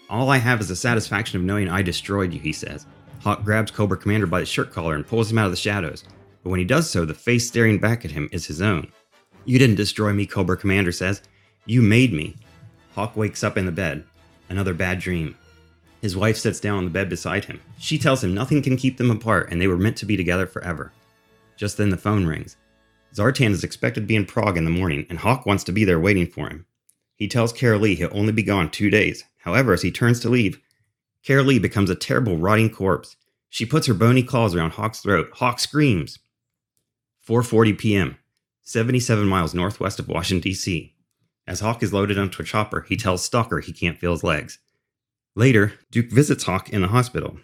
[0.08, 2.86] All I have is the satisfaction of knowing I destroyed you, he says.
[3.20, 6.04] Hawk grabs Cobra Commander by the shirt collar and pulls him out of the shadows.
[6.42, 8.90] But when he does so, the face staring back at him is his own.
[9.44, 11.22] You didn't destroy me, Cobra Commander says.
[11.66, 12.36] You made me.
[12.94, 14.04] Hawk wakes up in the bed.
[14.48, 15.36] Another bad dream.
[16.00, 17.60] His wife sits down on the bed beside him.
[17.78, 20.46] She tells him nothing can keep them apart and they were meant to be together
[20.46, 20.92] forever.
[21.56, 22.56] Just then the phone rings.
[23.14, 25.84] Zartan is expected to be in Prague in the morning, and Hawk wants to be
[25.84, 26.66] there waiting for him.
[27.16, 29.24] He tells Carol Lee he'll only be gone two days.
[29.38, 30.60] However, as he turns to leave,
[31.24, 33.16] Carol Lee becomes a terrible rotting corpse.
[33.50, 35.30] She puts her bony claws around Hawk's throat.
[35.34, 36.18] Hawk screams.
[37.26, 38.16] 4:40 p.m.
[38.62, 40.94] 77 miles northwest of Washington D.C.
[41.46, 44.58] As Hawk is loaded onto a chopper, he tells Stalker he can't feel his legs.
[45.34, 47.38] Later, Duke visits Hawk in the hospital.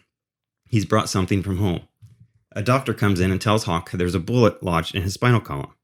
[0.69, 1.83] He's brought something from home.
[2.57, 5.75] A doctor comes in and tells Hawk there's a bullet lodged in his spinal column.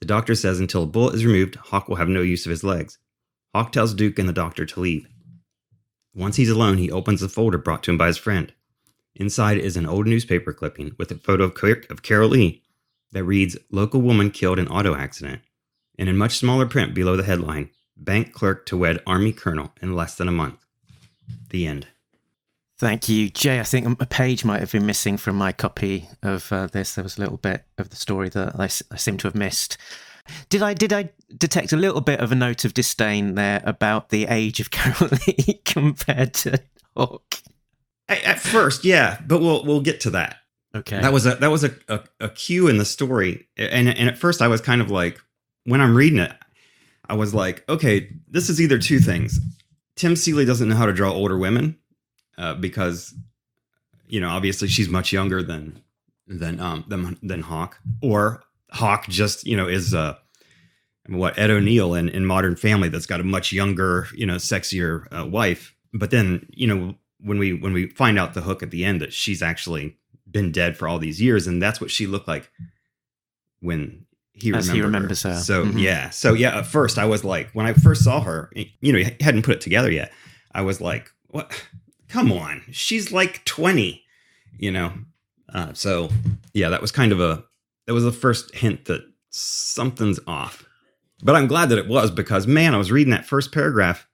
[0.00, 2.62] The doctor says until a bullet is removed, Hawk will have no use of his
[2.62, 2.98] legs.
[3.54, 5.08] Hawk tells Duke and the doctor to leave.
[6.14, 8.52] Once he's alone, he opens the folder brought to him by his friend.
[9.14, 12.62] Inside is an old newspaper clipping with a photo of, Car- of Carol Lee
[13.12, 15.40] that reads Local woman killed in auto accident.
[15.98, 19.96] And in much smaller print below the headline, Bank clerk to wed Army colonel in
[19.96, 20.58] less than a month.
[21.48, 21.86] The end.
[22.78, 23.58] Thank you, Jay.
[23.58, 26.94] I think a page might have been missing from my copy of uh, this.
[26.94, 29.76] There was a little bit of the story that I seem to have missed.
[30.48, 34.10] Did I did I detect a little bit of a note of disdain there about
[34.10, 36.62] the age of Carol Lee compared to
[36.96, 37.36] Hawk?
[38.08, 40.36] At at first, yeah, but we'll we'll get to that.
[40.74, 44.08] Okay, That was a that was a, a, a cue in the story, and and
[44.08, 45.18] at first I was kind of like,
[45.64, 46.32] when I'm reading it,
[47.08, 49.40] I was like, okay, this is either two things.
[49.96, 51.78] Tim Seeley doesn't know how to draw older women,
[52.38, 53.14] uh, because,
[54.06, 55.82] you know, obviously she's much younger than
[56.26, 60.14] than um than than Hawk, or Hawk just you know is uh
[61.08, 65.06] what Ed O'Neill in in Modern Family that's got a much younger you know sexier
[65.12, 68.70] uh, wife, but then you know when we when we find out the hook at
[68.70, 69.96] the end that she's actually
[70.30, 72.50] been dead for all these years, and that's what she looked like
[73.60, 75.34] when he he remembers her.
[75.34, 75.80] So Mhm.
[75.80, 76.58] yeah, so yeah.
[76.58, 79.60] At first, I was like, when I first saw her, you know, hadn't put it
[79.60, 80.12] together yet.
[80.52, 81.50] I was like, what?
[82.08, 84.04] Come on, she's like twenty,
[84.58, 84.92] you know.
[85.52, 86.10] Uh, so
[86.52, 87.44] yeah, that was kind of a
[87.86, 90.64] that was the first hint that something's off.
[91.22, 94.06] But I'm glad that it was because man, I was reading that first paragraph,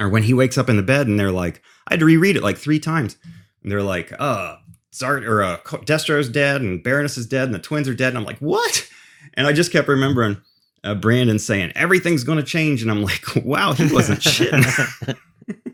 [0.00, 2.36] or when he wakes up in the bed, and they're like, I had to reread
[2.36, 3.16] it like three times.
[3.62, 4.56] And they're like, uh,
[4.92, 8.10] Zart or uh, Destro's dead, and Baroness is dead, and the twins are dead.
[8.10, 8.88] And I'm like, what?
[9.34, 10.40] And I just kept remembering
[10.84, 15.16] uh, Brandon saying everything's going to change, and I'm like, wow, he wasn't shitting.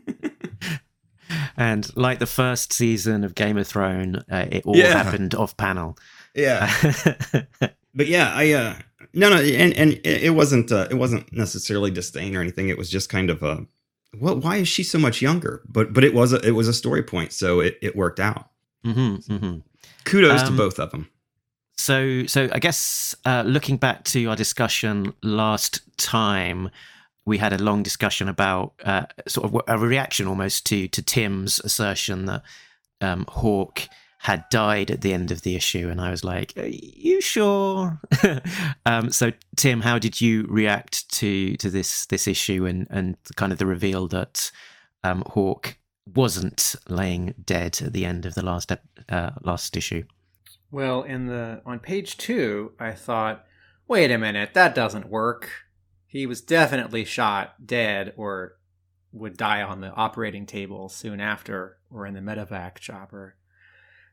[1.61, 5.03] and like the first season of Game of Thrones, uh, it all Yeah.
[5.03, 5.97] happened off panel.
[6.35, 6.71] yeah,
[7.93, 8.75] but yeah, I uh,
[9.13, 12.69] no, no, and and it wasn't uh, it wasn't necessarily disdain or anything.
[12.69, 13.65] It was just kind of a
[14.17, 14.37] what?
[14.43, 15.61] Why is she so much younger?
[15.67, 18.49] But but it was a it was a story point, so it it worked out.
[18.83, 19.57] hmm hmm
[20.05, 21.07] Kudos to Um, both of them.
[21.77, 26.69] So, so I guess uh, looking back to our discussion last time,
[27.25, 31.59] we had a long discussion about uh, sort of a reaction almost to to Tim's
[31.59, 32.43] assertion that
[32.99, 33.87] um, Hawk
[34.19, 37.99] had died at the end of the issue, and I was like, "Are you sure?"
[38.85, 43.51] um, so, Tim, how did you react to to this this issue and and kind
[43.51, 44.51] of the reveal that
[45.03, 48.71] um, Hawk wasn't laying dead at the end of the last
[49.09, 50.03] uh, last issue?
[50.69, 53.45] Well, in the on page two, I thought,
[53.87, 55.49] wait a minute, that doesn't work.
[56.11, 58.57] He was definitely shot dead or
[59.13, 63.37] would die on the operating table soon after or in the medevac chopper.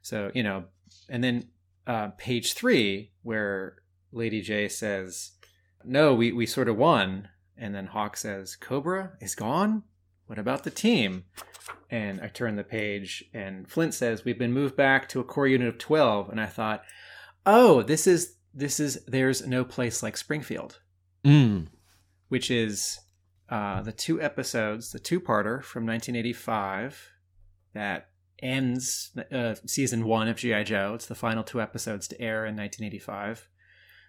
[0.00, 0.66] So, you know,
[1.08, 1.48] and then
[1.88, 3.78] uh, page three, where
[4.12, 5.32] Lady J says,
[5.84, 7.30] No, we, we sort of won.
[7.56, 9.82] And then Hawk says, Cobra is gone?
[10.26, 11.24] What about the team?
[11.90, 15.48] And I turn the page, and Flint says, We've been moved back to a core
[15.48, 16.28] unit of 12.
[16.28, 16.84] And I thought,
[17.44, 20.78] Oh, this is, this is, there's no place like Springfield
[21.24, 21.66] Mm.
[22.28, 22.98] Which is
[23.48, 27.12] uh, the two episodes, the two parter from 1985
[27.74, 28.08] that
[28.40, 30.62] ends uh, season one of G.I.
[30.64, 30.92] Joe.
[30.94, 33.48] It's the final two episodes to air in 1985,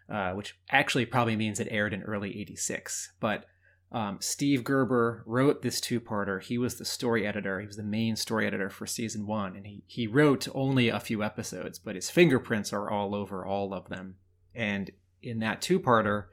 [0.10, 3.14] uh, which actually probably means it aired in early 86.
[3.20, 3.46] But
[3.92, 6.42] um, Steve Gerber wrote this two parter.
[6.42, 9.66] He was the story editor, he was the main story editor for season one, and
[9.66, 13.90] he, he wrote only a few episodes, but his fingerprints are all over all of
[13.90, 14.16] them.
[14.54, 14.92] And
[15.24, 16.26] in that two parter,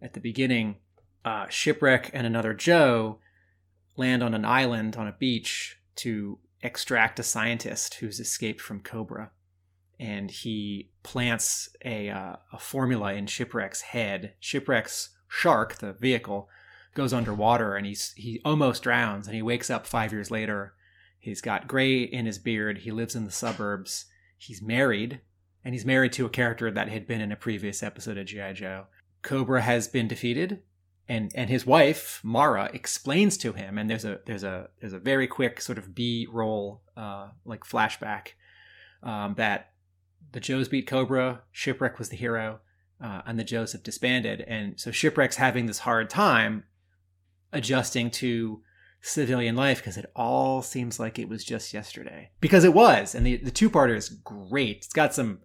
[0.00, 0.76] at the beginning,
[1.24, 3.18] uh, Shipwreck and another Joe
[3.96, 9.30] land on an island on a beach to extract a scientist who's escaped from Cobra.
[9.98, 14.34] And he plants a, uh, a formula in Shipwreck's head.
[14.40, 16.48] Shipwreck's shark, the vehicle,
[16.94, 20.74] goes underwater and he's he almost drowns and he wakes up five years later.
[21.18, 22.78] He's got gray in his beard.
[22.78, 24.06] He lives in the suburbs.
[24.36, 25.20] He's married,
[25.64, 28.54] and he's married to a character that had been in a previous episode of G.I.
[28.54, 28.86] Joe.
[29.22, 30.62] Cobra has been defeated,
[31.08, 34.98] and and his wife Mara explains to him, and there's a there's a there's a
[34.98, 38.28] very quick sort of B roll uh, like flashback
[39.02, 39.72] um, that
[40.32, 42.60] the Joes beat Cobra, Shipwreck was the hero,
[43.02, 46.64] uh, and the Joes have disbanded, and so Shipwreck's having this hard time
[47.52, 48.62] adjusting to
[49.02, 52.30] civilian life because it all seems like it was just yesterday.
[52.40, 54.78] Because it was and the, the two-parter is great.
[54.78, 55.40] It's got some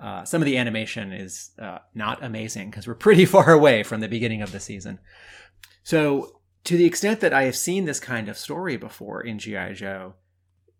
[0.00, 4.00] uh, some of the animation is uh, not amazing because we're pretty far away from
[4.00, 4.98] the beginning of the season.
[5.82, 9.72] So to the extent that i have seen this kind of story before in gi
[9.74, 10.12] joe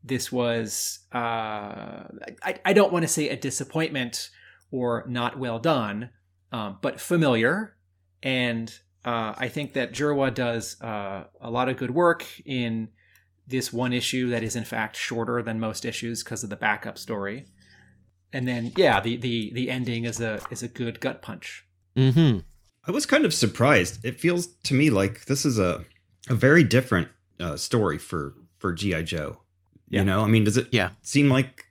[0.04, 2.04] this was uh,
[2.42, 4.28] I, I don't want to say a disappointment
[4.70, 6.10] or not well done
[6.52, 7.76] um, but familiar.
[8.22, 8.72] And
[9.04, 12.88] uh, I think that Jerwa does uh, a lot of good work in
[13.46, 16.98] this one issue that is in fact shorter than most issues because of the backup
[16.98, 17.46] story.
[18.32, 21.64] And then yeah, the the the ending is a is a good gut punch.
[21.96, 22.38] Hmm.
[22.86, 24.04] I was kind of surprised.
[24.04, 25.84] It feels to me like this is a
[26.28, 27.08] a very different
[27.40, 29.38] uh, story for for GI Joe.
[29.88, 30.00] Yeah.
[30.00, 30.90] You know, I mean, does it Yeah.
[31.02, 31.64] seem like?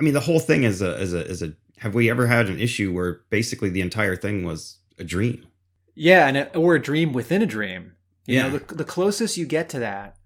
[0.00, 1.52] I mean, the whole thing is a is a is a.
[1.78, 5.46] Have we ever had an issue where basically the entire thing was a dream?
[5.94, 7.92] Yeah, and a, or a dream within a dream.
[8.26, 8.48] You Yeah.
[8.48, 10.16] know, the, the closest you get to that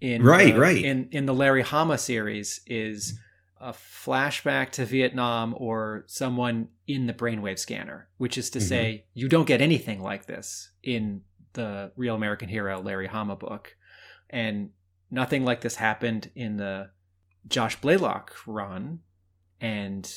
[0.00, 0.82] in Right, uh, right.
[0.84, 3.18] in in the Larry Hama series is
[3.60, 8.68] a flashback to Vietnam or someone in the brainwave scanner, which is to Mm-hmm.
[8.68, 11.22] say you don't get anything like this in
[11.54, 13.76] the Real American Hero Larry Hama book,
[14.30, 14.70] and
[15.10, 16.90] nothing like this happened in the
[17.48, 19.00] Josh Blaylock run,
[19.60, 20.08] and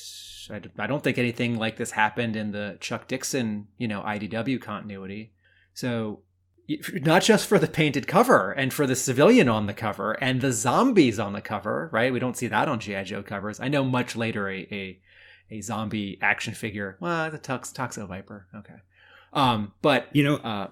[0.50, 5.32] I don't think anything like this happened in the Chuck Dixon, you know, IDW continuity.
[5.74, 6.20] So
[6.94, 10.52] not just for the painted cover and for the civilian on the cover and the
[10.52, 12.12] zombies on the cover, right?
[12.12, 13.60] We don't see that on GI Joe covers.
[13.60, 15.00] I know much later a a,
[15.50, 16.96] a zombie action figure.
[17.00, 18.46] Well, the Tux Toxo Viper.
[18.54, 18.76] Okay,
[19.32, 20.68] um, but You know, uh,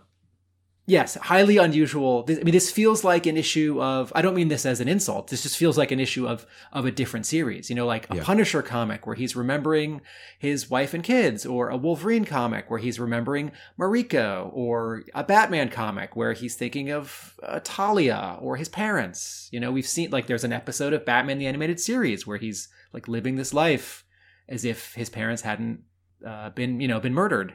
[0.96, 2.24] yes, highly unusual.
[2.28, 4.12] I mean, this feels like an issue of.
[4.14, 5.28] I don't mean this as an insult.
[5.28, 6.38] This just feels like an issue of
[6.72, 7.70] of a different series.
[7.70, 8.24] You know, like a Yeah.
[8.24, 10.00] Punisher comic where he's remembering
[10.38, 15.68] his wife and kids, or a Wolverine comic where he's remembering Mariko, or a Batman
[15.68, 19.48] comic where he's thinking of uh, Talia or his parents.
[19.52, 22.68] You know, we've seen like there's an episode of Batman the animated series where he's
[22.92, 24.04] like living this life
[24.48, 25.80] as if his parents hadn't
[26.26, 27.54] uh, been, you know, been murdered.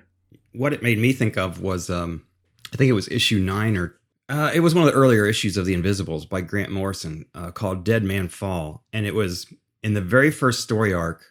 [0.54, 2.24] what it made me think of was um
[2.75, 5.55] i think it was issue nine or uh, it was one of the earlier issues
[5.55, 8.83] of the invisibles by grant morrison uh, called dead man fall.
[8.91, 9.47] And it was
[9.83, 11.23] in the very first story arc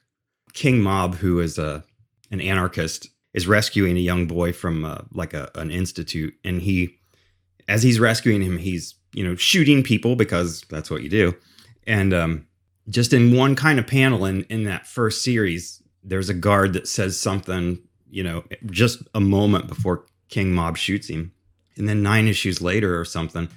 [0.52, 1.84] king mob who is a
[2.30, 6.34] an anarchist is rescuing a young boy from uh, like a, an institute.
[6.44, 6.96] And he
[7.68, 11.34] as he's rescuing him he's you know shooting people because that's what you do.
[11.86, 12.46] And um
[12.88, 16.86] just in one kind of panel in in that first series, there's a guard that
[16.86, 21.32] says something, you know, just a moment before King Mob shoots him.
[21.76, 23.48] And then nine issues later or something,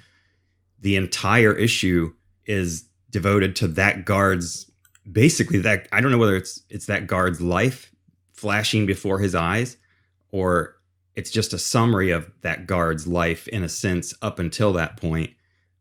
[0.80, 2.12] the entire issue
[2.46, 4.70] is devoted to that guard's
[5.10, 7.90] basically that I don't know whether it's it's that guard's life
[8.32, 9.76] flashing before his eyes
[10.30, 10.76] or
[11.14, 15.30] it's just a summary of that guard's life in a sense up until that point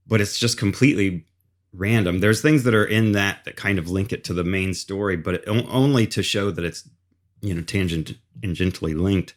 [0.08, 1.26] but it's just completely
[1.74, 2.20] random.
[2.20, 5.18] There's things that are in that that kind of link it to the main story
[5.18, 6.90] but it, only to show that it's
[7.42, 9.36] you know tangent tangentially linked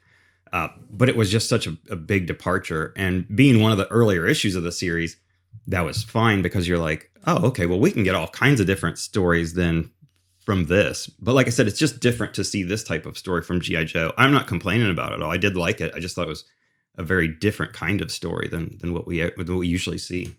[0.52, 3.88] uh, but it was just such a, a big departure and being one of the
[3.88, 5.16] earlier issues of the series
[5.66, 8.66] that was fine because you're like oh okay well we can get all kinds of
[8.66, 9.90] different stories than
[10.50, 11.06] from this.
[11.06, 13.84] But like I said, it's just different to see this type of story from GI
[13.84, 14.12] Joe.
[14.18, 15.30] I'm not complaining about it all.
[15.30, 15.92] I did like it.
[15.94, 16.44] I just thought it was
[16.96, 20.34] a very different kind of story than than what we than what we usually see.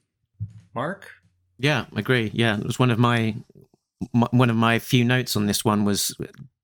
[0.76, 1.10] Mark,
[1.60, 2.32] yeah, I agree.
[2.34, 3.36] Yeah, it was one of my,
[4.14, 6.16] my one of my few notes on this one was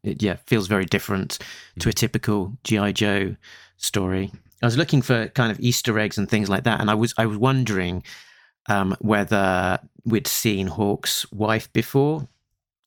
[0.04, 1.40] it, yeah feels very different
[1.80, 3.36] to a typical GI Joe
[3.78, 4.32] story.
[4.62, 7.14] I was looking for kind of Easter eggs and things like that, and I was
[7.18, 8.04] I was wondering
[8.68, 12.28] um, whether we'd seen Hawk's wife before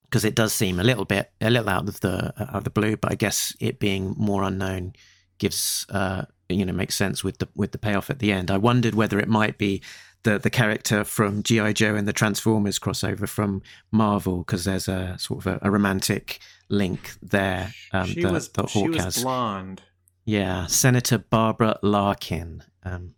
[0.04, 2.70] because it does seem a little bit a little out of the out of the
[2.70, 2.96] blue.
[2.96, 4.94] But I guess it being more unknown
[5.38, 8.50] gives uh, you know makes sense with the with the payoff at the end.
[8.50, 9.82] I wondered whether it might be
[10.24, 15.16] the the character from GI Joe and the Transformers crossover from Marvel because there's a
[15.18, 16.40] sort of a, a romantic
[16.70, 17.72] link there.
[17.92, 19.22] Um, she that, was that Hawk she was has.
[19.22, 19.82] blonde.
[20.24, 22.62] Yeah, Senator Barbara Larkin.
[22.84, 23.14] Um,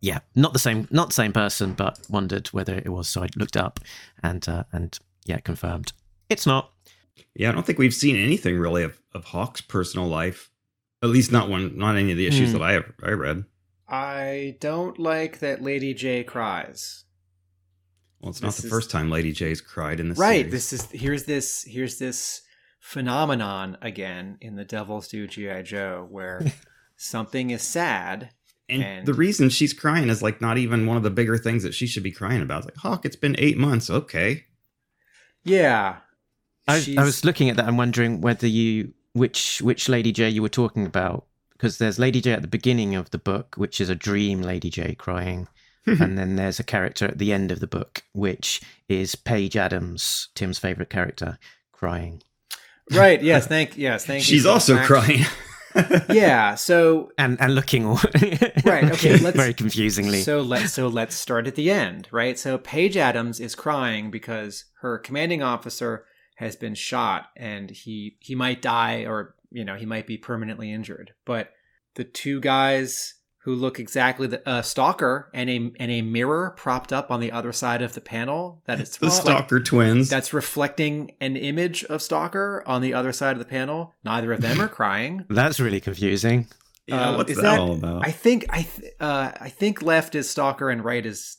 [0.00, 3.08] yeah, not the same, not the same person, but wondered whether it was.
[3.08, 3.80] So I looked up,
[4.22, 5.92] and uh, and yeah, confirmed.
[6.28, 6.72] It's not.
[7.34, 10.50] Yeah, I don't think we've seen anything really of, of Hawk's personal life.
[11.02, 12.52] At least not one, not any of the issues mm.
[12.54, 13.44] that I have, I read.
[13.88, 17.04] I don't like that Lady Jaye cries.
[18.20, 20.18] Well, it's this not the is, first time Lady Jaye's cried in this.
[20.18, 20.46] Right.
[20.46, 20.52] Series.
[20.52, 22.42] This is here's this here's this
[22.88, 26.40] phenomenon again in the Devil's Due GI Joe where
[26.96, 28.30] something is sad.
[28.66, 31.62] And, and, the reason she's crying is like not even one of the bigger things
[31.64, 32.58] that she should be crying about.
[32.58, 33.90] It's like Hawk, it's been eight months.
[33.90, 34.46] Okay,
[35.44, 35.96] yeah.
[36.66, 40.40] I, I, was looking at that and wondering whether you which which Lady Jaye you
[40.40, 43.90] were talking about because there's Lady Jaye at the beginning of the book, which is
[43.90, 45.46] a dream Lady Jaye crying,
[45.86, 50.28] and then there's a character at the end of the book, which is Paige Adams,
[50.34, 51.38] Tim's favorite character,
[51.72, 52.22] crying.
[52.92, 53.22] Right.
[53.22, 53.46] Yes.
[53.46, 53.76] Thank.
[53.76, 54.04] Yes.
[54.06, 54.24] Thank.
[54.24, 55.24] She's also crying.
[56.08, 56.54] yeah.
[56.54, 58.00] So and and looking all
[58.64, 58.84] right.
[58.92, 59.16] Okay.
[59.16, 60.22] very confusingly.
[60.22, 62.08] So let's so let's start at the end.
[62.10, 62.38] Right.
[62.38, 66.04] So Paige Adams is crying because her commanding officer
[66.36, 70.72] has been shot and he he might die or you know he might be permanently
[70.72, 71.12] injured.
[71.24, 71.50] But
[71.94, 76.92] the two guys who look exactly the uh, stalker and a and a mirror propped
[76.92, 80.08] up on the other side of the panel that is the stalker like, twins.
[80.08, 83.94] that's reflecting an image of stalker on the other side of the panel.
[84.04, 85.24] Neither of them are crying.
[85.28, 86.48] That's really confusing.
[86.86, 88.06] Yeah, uh, what's that, that, all about?
[88.06, 91.36] I think i th- uh, i think left is stalker and right is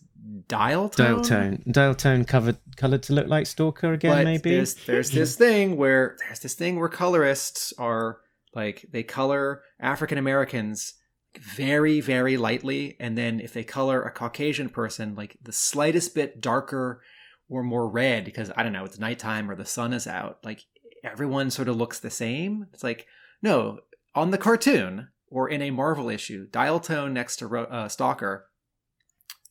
[0.48, 1.08] dial tone.
[1.08, 1.64] Dial tone.
[1.70, 4.56] Dial tone covered colored to look like stalker again but maybe?
[4.56, 8.20] there's, there's this thing where there's this thing where colorists are
[8.56, 10.94] like they color african americans
[11.38, 12.96] very, very lightly.
[13.00, 17.02] And then if they color a Caucasian person, like the slightest bit darker
[17.50, 20.64] or more red, because I don't know, it's nighttime or the sun is out, like
[21.04, 22.68] everyone sort of looks the same.
[22.74, 23.08] It's like,
[23.42, 23.80] no,
[24.16, 28.48] on the cartoon or in a Marvel issue, dial tone next to uh, Stalker,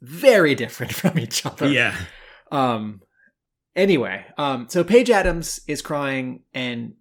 [0.00, 1.70] very different from each other.
[1.70, 1.96] Yeah.
[2.50, 3.02] Um,
[3.76, 6.94] anyway, um, so Paige Adams is crying and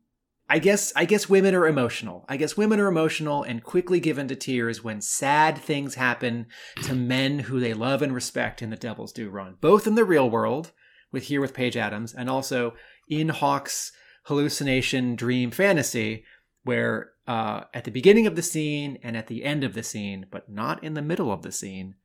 [0.49, 2.25] I guess I guess women are emotional.
[2.29, 6.47] I guess women are emotional and quickly given to tears when sad things happen
[6.83, 10.05] to men who they love and respect in the Devil's Due run, both in the
[10.05, 10.71] real world,
[11.11, 12.75] with here with Paige Adams, and also
[13.09, 13.91] in Hawk's
[14.23, 16.23] hallucination dream fantasy,
[16.63, 20.27] where uh, at the beginning of the scene and at the end of the scene,
[20.31, 21.95] but not in the middle of the scene,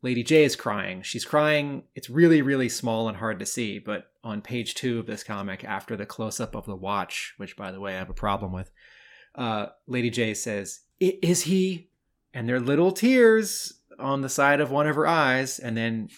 [0.00, 1.02] Lady Jaye is crying.
[1.02, 1.82] She's crying.
[1.94, 5.64] It's really, really small and hard to see, but on page two of this comic,
[5.64, 8.52] after the close up of the watch, which by the way I have a problem
[8.52, 8.70] with,
[9.34, 11.90] uh, Lady Jaye says, Is he?
[12.32, 16.10] And there are little tears on the side of one of her eyes, and then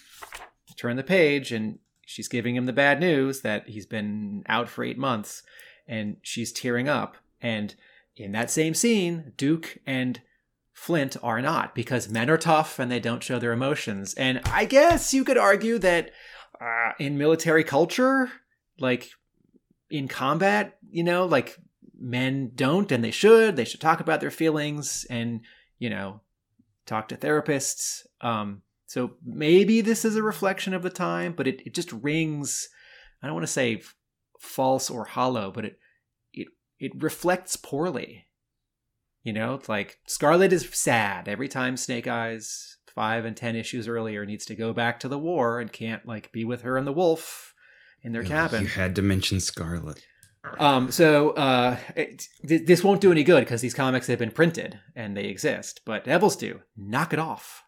[0.75, 4.83] turn the page, and she's giving him the bad news that he's been out for
[4.83, 5.41] eight months,
[5.87, 7.17] and she's tearing up.
[7.41, 7.73] And
[8.15, 10.21] in that same scene, Duke and
[10.73, 14.13] Flint are not because men are tough and they don't show their emotions.
[14.15, 16.11] And I guess you could argue that
[16.59, 18.31] uh, in military culture,
[18.79, 19.09] like
[19.89, 21.57] in combat, you know, like
[21.99, 23.55] men don't and they should.
[23.55, 25.41] They should talk about their feelings and,
[25.77, 26.21] you know,
[26.85, 28.05] talk to therapists.
[28.21, 32.69] Um, so maybe this is a reflection of the time, but it, it just rings
[33.21, 33.81] I don't want to say
[34.39, 35.79] false or hollow, but it
[36.33, 36.47] it
[36.79, 38.25] it reflects poorly.
[39.23, 43.87] You know, it's like Scarlett is sad every time Snake Eyes five and ten issues
[43.87, 46.85] earlier needs to go back to the war and can't like be with her and
[46.85, 47.53] the wolf
[48.01, 48.63] in their cabin.
[48.63, 50.03] You had to mention Scarlett.
[50.57, 54.31] Um, so uh, it, th- this won't do any good because these comics have been
[54.31, 55.81] printed and they exist.
[55.85, 56.61] But Devil's Due.
[56.75, 57.63] Knock it off.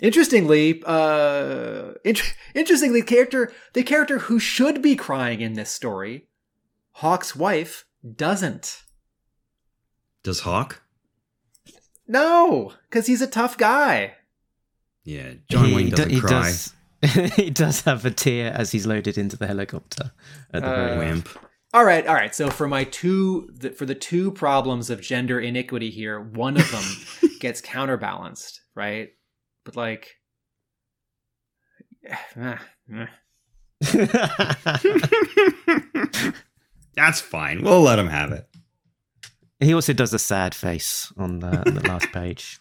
[0.00, 6.28] Interestingly, uh, int- interestingly, character the character who should be crying in this story,
[6.92, 7.84] Hawk's wife,
[8.16, 8.82] doesn't.
[10.22, 10.82] Does Hawk?
[12.06, 14.14] No, because he's a tough guy.
[15.04, 16.30] Yeah, John He Wayne doesn't he cry.
[16.30, 16.74] Does,
[17.36, 20.12] he does have a tear as he's loaded into the helicopter
[20.52, 21.12] at the very Uh, end.
[21.24, 21.28] Wimp.
[21.72, 22.34] All right, all right.
[22.34, 26.68] So for my two, the, for the two problems of gender iniquity here, one of
[26.70, 29.10] them gets counterbalanced, right?
[29.64, 30.16] But like.
[36.96, 37.62] That's fine.
[37.62, 38.48] We'll let him have it.
[39.60, 42.58] He also does a sad face on the, on the last page.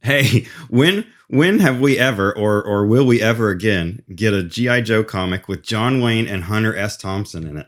[0.00, 4.82] Hey, when when have we ever or or will we ever again get a GI
[4.82, 6.96] Joe comic with John Wayne and Hunter S.
[6.96, 7.66] Thompson in it?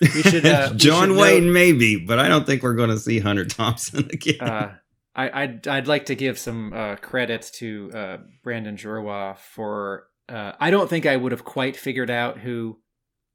[0.00, 2.90] We should, uh, we John should Wayne note- maybe, but I don't think we're going
[2.90, 4.40] to see Hunter Thompson again.
[4.42, 4.74] uh,
[5.14, 10.08] I, I'd I'd like to give some uh, credit to uh, Brandon Jerwa for.
[10.28, 12.78] Uh, I don't think I would have quite figured out who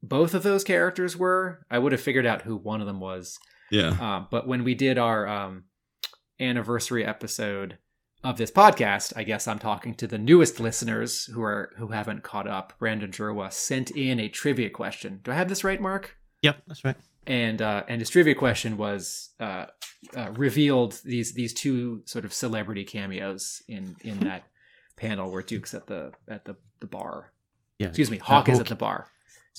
[0.03, 1.65] both of those characters were.
[1.71, 3.39] I would have figured out who one of them was.
[3.69, 3.89] Yeah.
[3.99, 5.65] Um, but when we did our um,
[6.39, 7.77] anniversary episode
[8.23, 12.23] of this podcast, I guess I'm talking to the newest listeners who are who haven't
[12.23, 12.73] caught up.
[12.79, 15.21] Brandon Jerwa sent in a trivia question.
[15.23, 16.17] Do I have this right, Mark?
[16.41, 16.95] Yep, that's right.
[17.25, 19.65] And uh, and his trivia question was uh,
[20.15, 24.43] uh, revealed these these two sort of celebrity cameos in in that
[24.95, 27.31] panel where Duke's at the at the, the bar.
[27.79, 27.87] Yeah.
[27.87, 29.07] Excuse me, Hawk is at the bar.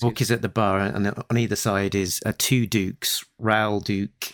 [0.01, 4.33] Hawk is at the bar, and on either side is uh, two Dukes: Raoul Duke,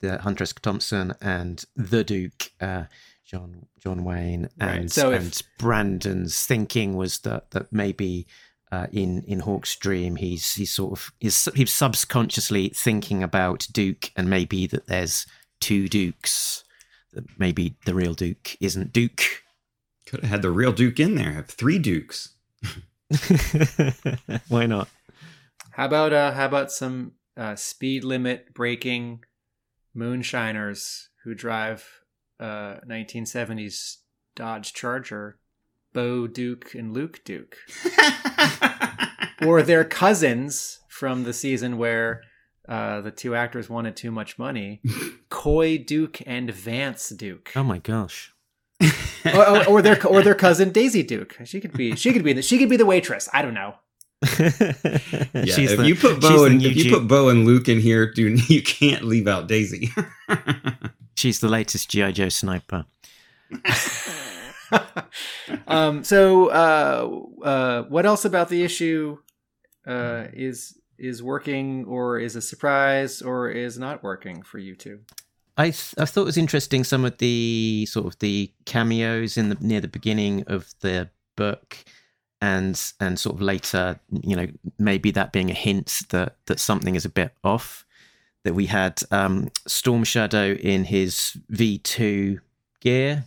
[0.00, 0.52] the Hunter S.
[0.52, 2.84] Thompson, and the Duke, uh,
[3.24, 4.48] John John Wayne.
[4.60, 8.26] Right, And, so if- and Brandon's thinking was that that maybe
[8.72, 14.10] uh, in in Hawk's dream, he's he's sort of he's, he's subconsciously thinking about Duke,
[14.16, 15.26] and maybe that there's
[15.60, 16.64] two Dukes.
[17.14, 19.22] That maybe the real Duke isn't Duke.
[20.06, 21.32] Could have had the real Duke in there.
[21.32, 22.34] Have three Dukes.
[24.48, 24.88] Why not?
[25.72, 29.24] How about uh how about some uh speed limit breaking
[29.94, 32.02] moonshiners who drive
[32.40, 33.98] uh 1970s
[34.38, 35.38] Dodge Charger,
[35.92, 37.56] Bo Duke and Luke Duke.
[39.44, 42.22] or their cousins from the season where
[42.68, 44.80] uh, the two actors wanted too much money,
[45.28, 48.32] Coy Duke and Vance Duke, Oh my gosh.
[48.80, 51.36] Or, or, or their or their cousin Daisy Duke.
[51.44, 53.28] She could be she could be the, she could be the waitress.
[53.32, 53.74] I don't know.
[55.34, 57.68] Yeah, She's if the- you put Bo and if you Ju- put Bo and Luke
[57.68, 59.90] in here, dude, you can't leave out Daisy.
[61.16, 62.84] She's the latest GI Joe sniper.
[65.66, 69.18] um, so, uh, uh, what else about the issue
[69.86, 75.00] uh, is is working, or is a surprise, or is not working for you two?
[75.58, 79.50] I th- I thought it was interesting some of the sort of the cameos in
[79.50, 81.76] the near the beginning of the book,
[82.40, 84.46] and and sort of later, you know,
[84.78, 87.84] maybe that being a hint that that something is a bit off.
[88.44, 92.40] That we had um, Storm Shadow in his V two
[92.80, 93.24] gear,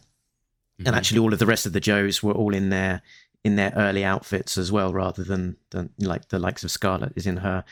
[0.86, 3.02] and actually all of the rest of the Joes were all in their
[3.44, 7.28] in their early outfits as well, rather than than like the likes of Scarlett is
[7.28, 7.66] in her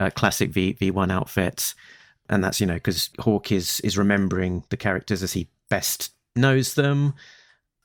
[0.00, 1.74] uh, classic V V one outfits,
[2.32, 6.74] and that's you know because Hawk is is remembering the characters as he best knows
[6.74, 7.14] them,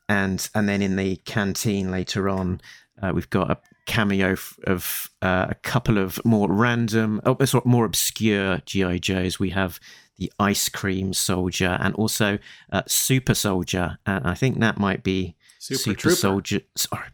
[0.07, 2.61] and and then in the canteen later on,
[3.01, 7.65] uh, we've got a cameo f- of uh, a couple of more random, oh, sort
[7.65, 9.37] of more obscure GI Joes.
[9.37, 9.81] We have
[10.17, 12.39] the Ice Cream Soldier and also
[12.71, 16.15] uh, Super Soldier, and I think that might be Super Trooper.
[16.15, 16.61] Soldier.
[16.75, 17.07] Sorry.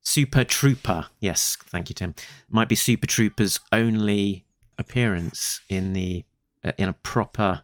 [0.00, 1.06] Super Trooper.
[1.20, 2.14] Yes, thank you, Tim.
[2.48, 4.46] Might be Super Trooper's only
[4.78, 6.24] appearance in the
[6.64, 7.62] uh, in a proper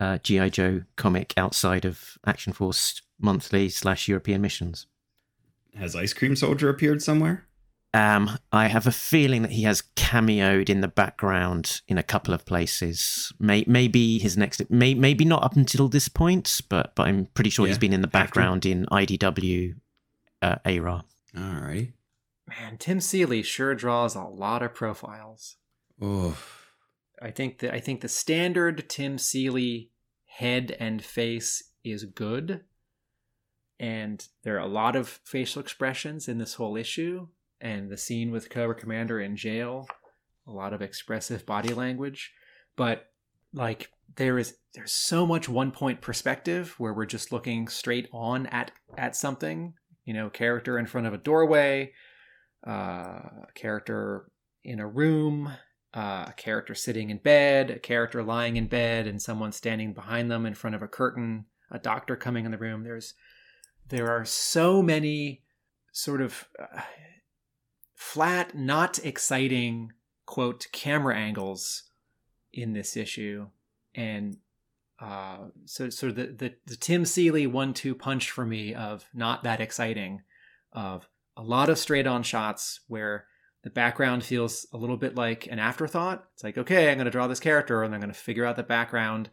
[0.00, 4.86] uh, GI Joe comic outside of Action Force Monthly slash European missions.
[5.74, 7.46] Has Ice Cream Soldier appeared somewhere?
[7.94, 12.34] Um, I have a feeling that he has cameoed in the background in a couple
[12.34, 13.32] of places.
[13.38, 17.48] May, maybe his next, may, maybe not up until this point, but but I'm pretty
[17.48, 18.18] sure he's been in the after.
[18.18, 19.76] background in IDW
[20.42, 21.04] uh, ARA.
[21.34, 21.92] Alrighty.
[22.46, 25.56] Man, Tim Seeley sure draws a lot of profiles.
[26.00, 26.36] Oh,
[27.22, 29.90] I think that I think the standard Tim Seeley
[30.26, 32.64] head and face is good,
[33.80, 37.28] and there are a lot of facial expressions in this whole issue.
[37.58, 39.86] and the scene with Cobra Commander in jail,
[40.46, 42.34] a lot of expressive body language,
[42.76, 43.06] but
[43.54, 48.46] like there is there's so much one point perspective where we're just looking straight on
[48.48, 51.92] at at something, you know, character in front of a doorway,
[52.66, 53.20] uh,
[53.54, 54.30] character
[54.62, 55.50] in a room,
[55.94, 60.30] uh, a character sitting in bed, a character lying in bed, and someone standing behind
[60.30, 62.84] them in front of a curtain, a doctor coming in the room.
[62.84, 63.14] There's
[63.88, 65.42] there are so many
[65.92, 66.82] sort of uh,
[67.94, 69.92] flat, not exciting
[70.26, 71.84] quote camera angles
[72.52, 73.46] in this issue,
[73.94, 74.36] and
[74.98, 79.44] uh, so so the, the the Tim Seeley one two punch for me of not
[79.44, 80.22] that exciting,
[80.72, 83.26] of a lot of straight on shots where
[83.66, 86.24] the background feels a little bit like an afterthought.
[86.34, 88.54] It's like okay, I'm going to draw this character, and I'm going to figure out
[88.54, 89.28] the background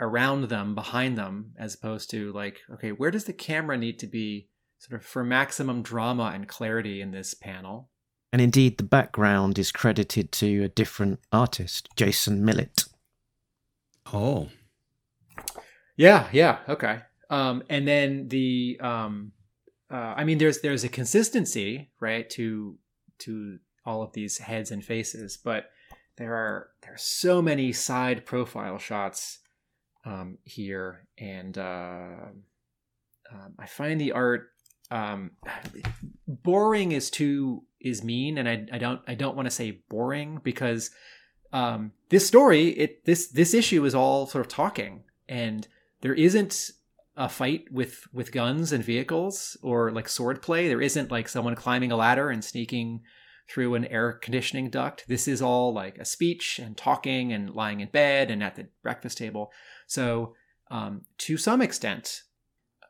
[0.00, 4.06] around them, behind them, as opposed to like okay, where does the camera need to
[4.06, 4.48] be
[4.78, 7.90] sort of for maximum drama and clarity in this panel?
[8.32, 12.84] And indeed, the background is credited to a different artist, Jason Millett.
[14.14, 14.48] Oh,
[15.94, 17.00] Yeah, yeah, okay.
[17.28, 19.32] Um, and then the, um,
[19.90, 22.78] uh, I mean, there's there's a consistency, right, to
[23.20, 25.70] to all of these heads and faces, but
[26.16, 29.38] there are there are so many side profile shots
[30.04, 32.26] um, here, and uh,
[33.32, 34.50] um, I find the art
[34.90, 35.32] um,
[36.26, 40.40] boring is too is mean, and I, I don't I don't want to say boring
[40.42, 40.90] because
[41.52, 45.66] um, this story it this this issue is all sort of talking and
[46.00, 46.70] there isn't
[47.18, 50.68] a fight with with guns and vehicles or like sword play.
[50.68, 53.02] There isn't like someone climbing a ladder and sneaking
[53.48, 55.04] through an air conditioning duct.
[55.08, 58.68] This is all like a speech and talking and lying in bed and at the
[58.82, 59.50] breakfast table.
[59.86, 60.34] So
[60.70, 62.22] um, to some extent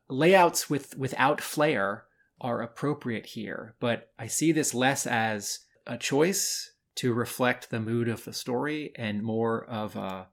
[0.08, 2.04] layouts with without flair
[2.40, 8.08] are appropriate here but i see this less as a choice to reflect the mood
[8.08, 10.26] of the story and more of a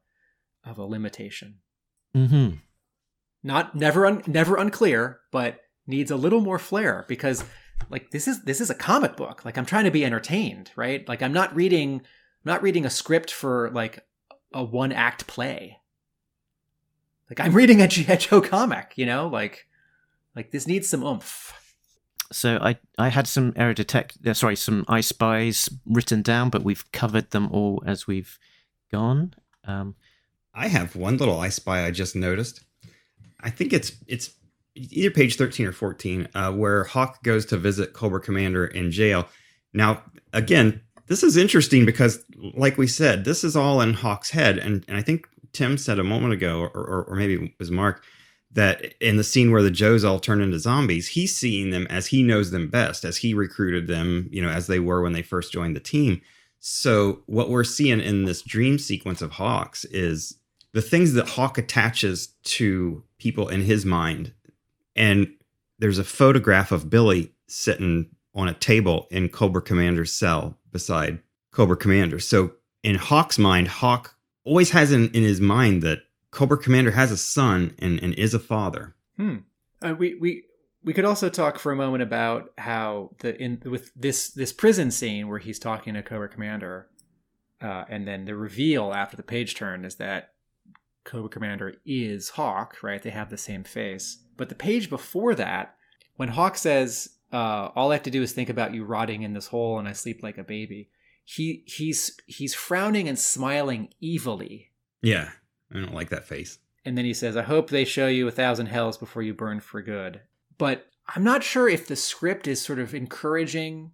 [0.65, 1.59] of a limitation.
[2.15, 2.57] Mm-hmm.
[3.45, 7.43] Not never un, never unclear but needs a little more flair because
[7.89, 11.07] like this is this is a comic book like i'm trying to be entertained right
[11.07, 14.03] like i'm not reading i'm not reading a script for like
[14.53, 15.77] a one act play
[17.29, 18.15] like i'm reading a G.I.
[18.15, 19.67] Joe comic you know like
[20.35, 21.53] like this needs some oomph
[22.31, 26.63] So I, I had some error detect, uh, sorry, some I spies written down, but
[26.63, 28.39] we've covered them all as we've
[28.91, 29.35] gone.
[29.63, 29.93] Um,
[30.51, 32.65] I have one little I spy I just noticed.
[33.45, 34.31] I think it's it's
[34.75, 39.27] either page thirteen or fourteen, uh, where Hawk goes to visit Cobra Commander in jail.
[39.73, 42.23] Now, again, this is interesting because,
[42.55, 45.99] like we said, this is all in Hawk's head, and, and I think Tim said
[45.99, 48.03] a moment ago, or, or, or maybe it was Mark,
[48.51, 52.07] that in the scene where the Joes all turn into zombies, he's seeing them as
[52.07, 55.21] he knows them best, as he recruited them, you know, as they were when they
[55.21, 56.21] first joined the team.
[56.59, 60.37] So what we're seeing in this dream sequence of Hawks is
[60.73, 64.33] the things that Hawk attaches to people in his mind.
[64.95, 65.27] And
[65.79, 71.19] there's a photograph of Billy sitting on a table in Cobra Commander's cell beside
[71.51, 72.19] Cobra Commander.
[72.19, 72.51] So
[72.83, 75.99] in Hawk's mind, Hawk always has in, in his mind that
[76.31, 78.95] Cobra Commander has a son and, and is a father.
[79.17, 79.37] Hmm.
[79.81, 80.43] Uh, we we
[80.83, 84.91] we could also talk for a moment about how the in with this this prison
[84.91, 86.87] scene where he's talking to Cobra Commander,
[87.61, 90.34] uh, and then the reveal after the page turn is that
[91.05, 92.83] Cobra Commander is Hawk.
[92.83, 93.01] Right?
[93.01, 94.17] They have the same face.
[94.35, 95.75] But the page before that,
[96.17, 99.31] when Hawk says, uh, "All I have to do is think about you rotting in
[99.33, 100.89] this hole, and I sleep like a baby,"
[101.23, 105.29] he he's he's frowning and smiling evilly Yeah,
[105.73, 106.59] I don't like that face.
[106.85, 109.59] and then he says, I hope they show you a thousand hells before you burn
[109.59, 110.21] for good.
[110.59, 113.91] But I'm not sure if the script is sort of encouraging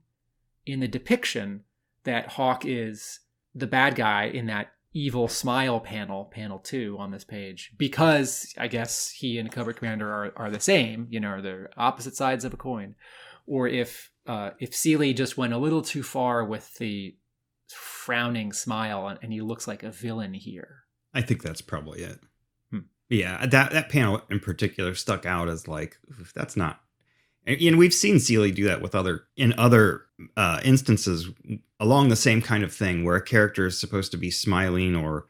[0.66, 1.64] in the depiction
[2.04, 3.20] that Hawk is
[3.56, 8.68] the bad guy in that evil smile panel, panel two on this page, because I
[8.68, 12.54] guess he and Cobra Commander are, are the same, you know, they're opposite sides of
[12.54, 12.96] a coin.
[13.48, 17.16] Or if uh, if Seeley just went a little too far with the
[17.70, 20.84] frowning smile and, and he looks like a villain here.
[21.14, 22.20] I think that's probably it.
[22.70, 22.80] Hmm.
[23.10, 25.98] Yeah, that that panel in particular stuck out as like
[26.36, 26.82] that's not.
[27.46, 30.04] And, and we've seen Seeley do that with other in other
[30.38, 31.30] uh, instances
[31.80, 35.26] along the same kind of thing, where a character is supposed to be smiling or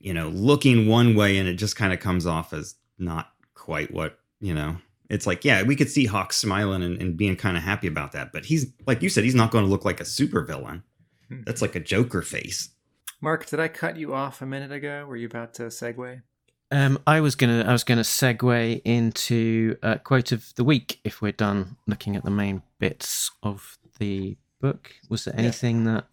[0.00, 3.92] you know looking one way, and it just kind of comes off as not quite
[3.92, 4.76] what you know.
[5.10, 8.12] It's like, yeah, we could see Hawk smiling and, and being kind of happy about
[8.12, 10.82] that, but he's like you said, he's not going to look like a supervillain.
[11.28, 11.42] Hmm.
[11.44, 12.70] That's like a Joker face.
[13.20, 15.06] Mark, did I cut you off a minute ago?
[15.06, 16.20] Were you about to segue?
[16.70, 21.22] Um, I was gonna I was gonna segue into a quote of the week if
[21.22, 24.92] we're done looking at the main bits of the book?
[25.08, 26.06] Was there anything that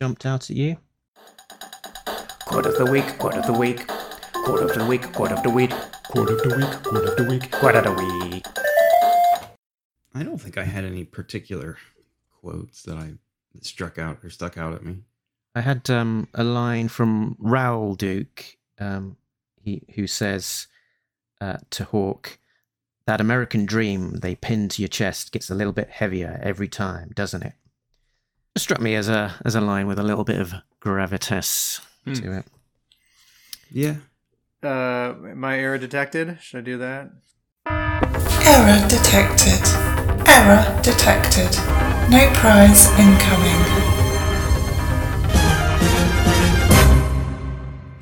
[0.00, 0.76] jumped out at you?
[2.44, 5.50] Quote of the week, quote of the week, quote of the week, quote of the
[5.50, 5.70] week,
[6.04, 8.46] quote of the week, quote of the week, quote of the week.
[10.14, 11.78] I don't think I had any particular
[12.40, 13.14] quotes that I
[13.54, 14.98] that struck out or stuck out at me.
[15.54, 18.44] I had um, a line from Raoul Duke,
[18.78, 19.16] um,
[19.62, 20.66] he, who says
[21.40, 22.38] uh, to Hawk,
[23.06, 27.10] "That American dream they pin to your chest gets a little bit heavier every time,
[27.14, 27.54] doesn't it?"
[28.54, 32.12] It struck me as a as a line with a little bit of gravitas Hmm.
[32.14, 32.46] to it.
[33.70, 33.96] Yeah.
[34.62, 36.38] Uh, my error detected.
[36.40, 37.10] Should I do that?
[37.66, 39.62] Error detected.
[40.28, 41.50] Error detected.
[42.10, 43.61] No prize incoming.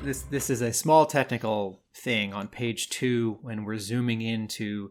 [0.03, 4.89] This this is a small technical thing on page two when we're zooming into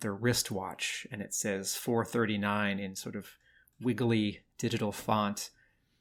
[0.00, 3.26] the wristwatch, and it says 439 in sort of
[3.80, 5.50] wiggly digital font.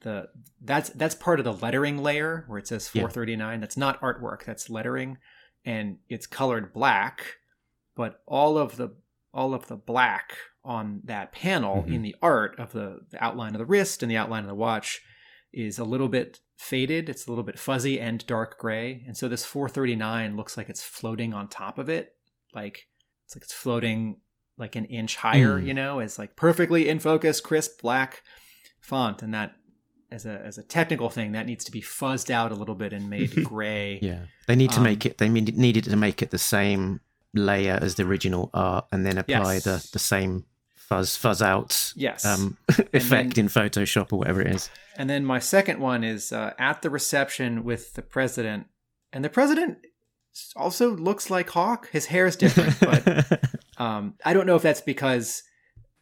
[0.02, 0.30] The
[0.62, 3.02] that's that's part of the lettering layer where it says Yeah.
[3.02, 3.62] 439.
[3.62, 4.46] That's not artwork.
[4.46, 5.18] That's lettering,
[5.66, 7.38] and it's colored black.
[7.96, 8.90] But all of the
[9.34, 11.96] all of the black on that panel Mhm.
[11.96, 14.54] in the art of the, the outline of the wrist and the outline of the
[14.56, 15.02] watch
[15.54, 17.10] is a little bit faded.
[17.10, 19.04] It's a little bit fuzzy and dark gray.
[19.08, 22.14] And so this 439 looks like it's floating on top of it.
[22.54, 22.88] Like
[23.26, 24.18] it's like it's floating
[24.58, 25.66] like an inch higher, Mm.
[25.68, 28.22] you know, it's like perfectly in focus, crisp black
[28.80, 29.22] font.
[29.24, 29.56] And that
[30.12, 32.94] as a as a technical thing, that needs to be fuzzed out a little bit
[32.94, 33.98] and made gray.
[34.02, 35.18] Yeah, they need to Um, make it.
[35.18, 37.00] They needed to make it the same
[37.34, 39.64] layer as the original art, and then apply Yes.
[39.64, 40.46] the the same
[40.92, 42.26] fuzz fuzz out Yes.
[42.26, 42.58] um,
[42.94, 44.70] effect in Photoshop or whatever it is.
[44.98, 48.68] And then my second one is uh, at the reception with the president.
[49.14, 49.78] And the president
[50.56, 51.90] also looks like Hawk.
[51.92, 53.42] His hair is different, but
[53.78, 55.44] um, I don't know if that's because,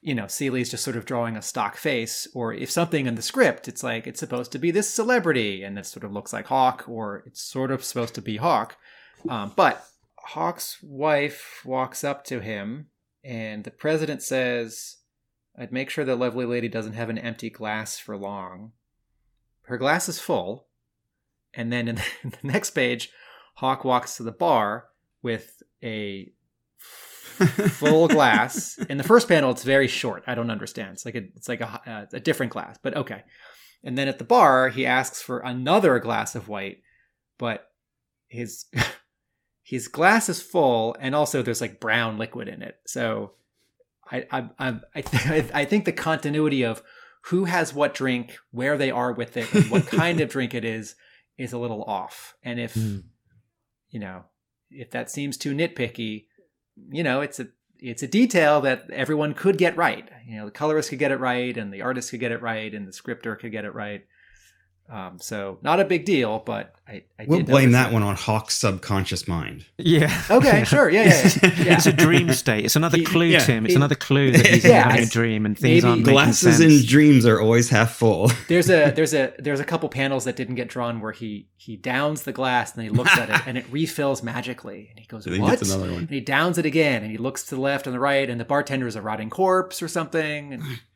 [0.02, 3.22] you know, Seeley's just sort of drawing a stock face, or if something in the
[3.22, 6.48] script, it's like it's supposed to be this celebrity and it sort of looks like
[6.48, 8.76] Hawk, or it's sort of supposed to be Hawk.
[9.28, 9.86] Um, but
[10.18, 12.88] Hawk's wife walks up to him,
[13.30, 14.98] and the president says,
[15.56, 18.72] I'd make sure the lovely lady doesn't have an empty glass for long.
[19.66, 20.66] Her glass is full.
[21.54, 23.12] And then in the, in the next page,
[23.58, 24.86] Hawk walks to the bar
[25.22, 26.32] with a
[26.80, 28.80] full glass.
[28.90, 30.24] In the first panel, it's very short.
[30.26, 30.94] I don't understand.
[30.94, 33.26] It's like a it's like a, uh, a different glass, but okay.
[33.84, 36.82] And then at the bar, he asks for another glass of white,
[37.38, 37.70] but
[38.28, 38.66] his
[39.70, 42.80] his glass is full, and also there's like brown liquid in it.
[42.88, 43.34] So
[44.12, 44.80] I I I
[45.54, 46.82] I, think the continuity of
[47.26, 50.66] who has what drink, where they are with it, and what kind of drink it
[50.66, 50.96] is,
[51.38, 52.34] is a little off.
[52.44, 53.02] And if Hmm.
[53.92, 54.24] you know
[54.72, 56.26] if that seems too nitpicky,
[56.92, 60.10] you know it's a it's a detail that everyone could get right.
[60.26, 62.74] You know, the colorist could get it right, and the artist could get it right,
[62.74, 64.04] and the scripter could get it right.
[64.90, 68.02] Um, so not a big deal, but I, I We'll did blame notice that one
[68.02, 69.66] on Hawk's subconscious mind.
[69.78, 70.12] Yeah.
[70.32, 71.64] Okay, sure, yeah, yeah, yeah.
[71.64, 71.74] yeah.
[71.76, 72.66] It's a dream state.
[72.66, 73.66] It's another He- clue, yeah, Tim.
[73.66, 76.14] It's he- another clue that he's Yeah, having a dream and things maybe aren't making
[76.14, 76.82] Glasses sense.
[76.82, 78.32] in dreams are always half full.
[78.48, 81.76] there's a there's a there's a couple panels that didn't get drawn where he he
[81.78, 85.28] downs the glass and he looks at it and it refills magically and he goes
[85.28, 86.02] I think what that's another one.
[86.04, 88.40] and he downs it again and he looks to the left and the right and
[88.42, 90.64] the bartender is a rotting corpse or something and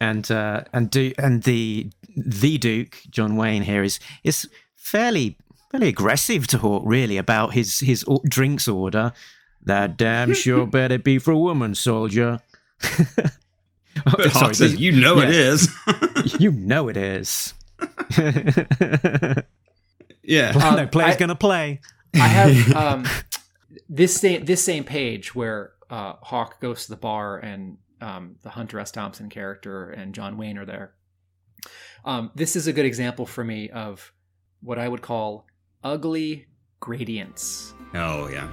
[0.00, 5.36] and uh, and do and the the Duke John Wayne here is is fairly
[5.70, 9.12] fairly aggressive to Hawk really about his his drinks order.
[9.64, 12.40] That damn sure better be for a woman, soldier.
[14.06, 15.40] Oh, But sorry, Hawk says, "You know it yeah.
[15.50, 15.74] is."
[16.40, 17.52] you know it is.
[20.22, 20.50] yeah.
[20.50, 21.80] Um, no player's I- gonna play.
[22.14, 23.06] I have um,
[23.88, 28.50] this same this same page where uh, Hawk goes to the bar and um, the
[28.50, 28.90] Hunter S.
[28.90, 30.94] Thompson character and John Wayne are there.
[32.04, 34.12] Um, this is a good example for me of
[34.60, 35.46] what I would call
[35.82, 36.46] ugly
[36.80, 37.74] gradients.
[37.94, 38.48] Oh yeah.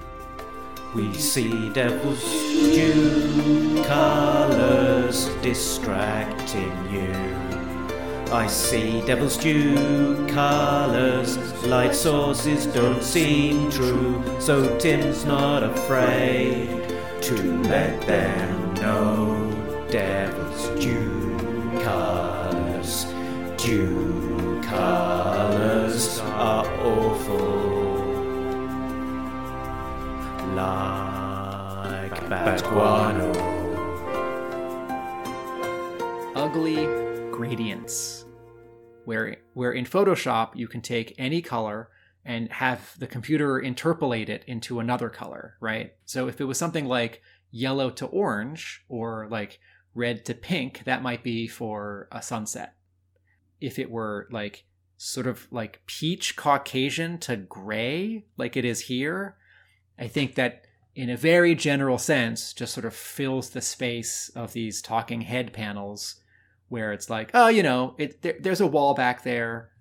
[0.96, 7.36] We see devil's due colors distracting you.
[8.32, 14.24] I see devil's due colors, light sources don't seem true.
[14.40, 16.70] So Tim's not afraid
[17.22, 23.06] to let them know devil's due colors.
[23.58, 27.96] Due colors are awful
[30.56, 33.32] like bad guano.
[36.36, 36.86] ugly
[37.32, 38.26] gradients
[39.06, 41.90] where where in photoshop you can take any color
[42.24, 46.86] and have the computer interpolate it into another color right so if it was something
[46.86, 47.22] like
[47.56, 49.60] yellow to orange or like
[49.94, 52.76] red to pink, that might be for a sunset.
[53.62, 54.66] If it were like
[54.98, 59.38] sort of like peach Caucasian to gray, like it is here,
[59.98, 64.52] I think that in a very general sense just sort of fills the space of
[64.52, 66.22] these talking head panels
[66.68, 69.72] where it's like, oh, you know, it there, there's a wall back there.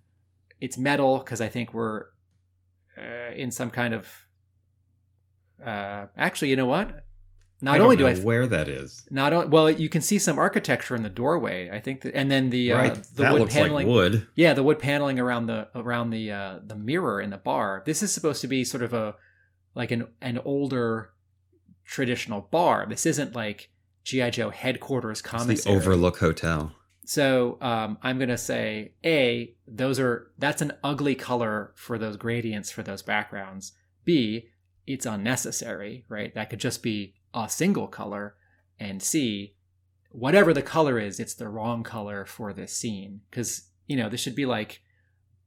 [0.61, 2.05] It's metal because I think we're
[2.97, 4.09] uh, in some kind of.
[5.64, 7.04] Uh, actually, you know what?
[7.65, 9.07] Not I don't only do know I where that is.
[9.11, 11.71] not only well, you can see some architecture in the doorway.
[11.71, 13.87] I think, that, and then the uh, right, the that wood looks paneling.
[13.87, 14.27] like wood.
[14.35, 17.83] Yeah, the wood paneling around the around the uh, the mirror in the bar.
[17.87, 19.15] This is supposed to be sort of a
[19.75, 21.12] like an an older
[21.87, 22.85] traditional bar.
[22.87, 23.71] This isn't like
[24.05, 25.75] GI Joe headquarters It's the commissary.
[25.75, 26.71] Overlook Hotel.
[27.07, 32.71] So um, I'm gonna say a those are that's an ugly color for those gradients
[32.71, 33.73] for those backgrounds.
[34.05, 34.51] B
[34.87, 36.35] it's unnecessary, right?
[36.35, 38.37] That could just be a single color.
[38.80, 39.55] And see
[40.11, 44.20] whatever the color is, it's the wrong color for this scene because you know this
[44.20, 44.80] should be like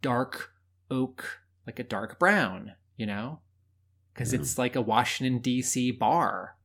[0.02, 0.52] dark
[0.90, 3.40] oak, like a dark brown, you know,
[4.14, 4.40] because Yeah.
[4.40, 5.92] it's like a Washington D.C.
[5.92, 6.56] bar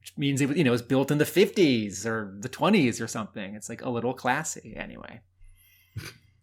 [0.00, 3.00] which means it was, you know, it was built in the 50s or the 20s
[3.02, 3.54] or something.
[3.54, 5.20] It's like a little classy anyway.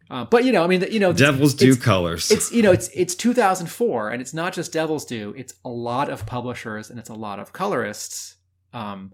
[0.10, 2.30] Uh, but you know, I mean, you know, Devil's Due it's, colors.
[2.30, 5.34] it's you know, it's it's 2004, and it's not just Devil's Due.
[5.36, 8.36] It's a lot of publishers and it's a lot of colorists.
[8.74, 9.14] Um,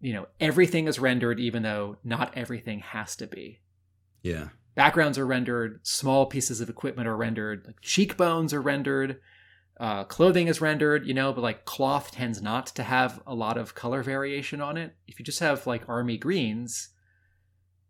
[0.00, 3.60] you know, everything is rendered, even though not everything has to be.
[4.22, 4.48] yeah.
[4.76, 5.80] Backgrounds are rendered.
[5.82, 7.64] Small pieces of equipment are rendered.
[7.66, 9.20] Like cheekbones are rendered.
[9.78, 13.58] Uh, clothing is rendered, you know, but like cloth tends not to have a lot
[13.58, 14.94] of color variation on it.
[15.08, 16.90] If you just have like army greens,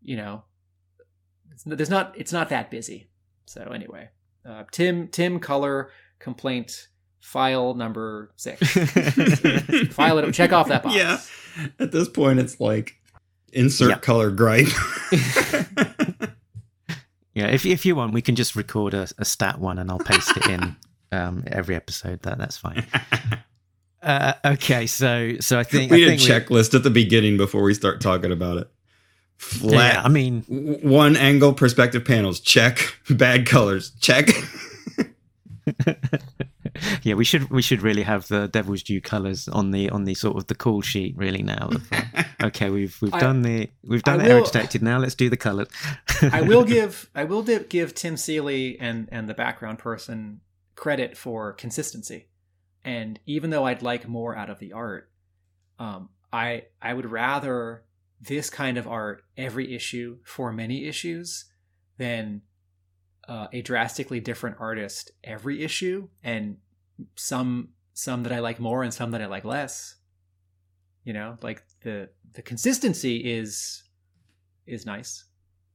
[0.01, 0.45] you know,
[1.51, 3.09] it's, there's not it's not that busy.
[3.47, 4.11] So anyway,
[4.49, 6.89] uh, Tim Tim color complaint
[7.21, 8.61] file number six.
[9.93, 10.33] file it.
[10.33, 10.97] Check off that box.
[10.97, 11.21] Yeah.
[11.79, 12.95] At this point, it's like
[13.53, 13.99] insert Yeah.
[13.99, 14.69] color gripe.
[17.33, 20.01] Yeah, if if you want, we can just record a, a stat one and I'll
[20.01, 20.77] paste it in
[21.13, 22.23] um, every episode.
[22.23, 22.85] That that's fine.
[24.03, 27.37] Uh, okay, so so I think we I need a think checklist at the beginning
[27.37, 28.71] before we start talking about it.
[29.63, 29.95] We, Flat.
[29.95, 30.43] yeah, I mean,
[30.83, 32.97] one angle perspective panels check.
[33.11, 34.29] Bad colors check.
[37.03, 40.15] yeah, we should we should really have the Devil's Due colors on the on the
[40.15, 41.71] sort of the call sheet really now.
[42.43, 44.83] okay, we've we've I- done the we've done I the error will- detected.
[44.83, 45.69] Now let's do the colors.
[46.23, 50.41] I will give I will di- give Tim Seeley and and the background person
[50.77, 52.27] credit for consistency.
[52.85, 55.11] And even though I'd like more out of the art,
[55.79, 57.83] um, I I would rather
[58.21, 61.47] this kind of art every issue for many issues
[61.97, 62.43] than
[63.29, 66.57] uh, a drastically different artist every issue and
[67.17, 69.97] some some that I like more and some that I like less.
[71.05, 73.83] You know, like the the consistency is
[74.67, 75.25] is nice.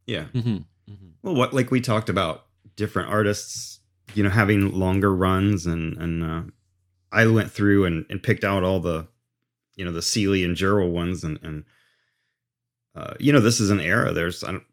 [0.06, 0.26] yeah.
[0.34, 0.58] Mm-hmm.
[0.92, 1.08] Mm-hmm.
[1.24, 3.80] Well, what like we talked about different artists,
[4.14, 6.44] you know, having longer runs and and uh,
[7.12, 9.08] I went through and, and picked out all the,
[9.76, 11.64] you know, the Seeley and Jerwa ones and and
[12.96, 14.14] uh, you know, this is an era.
[14.14, 14.64] There's I don't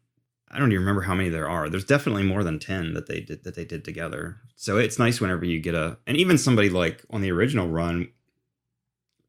[0.49, 1.67] I don't even remember how many there are.
[1.67, 4.37] There's definitely more than ten that they did that they did together.
[4.55, 8.09] So it's nice whenever you get a and even somebody like on the original run,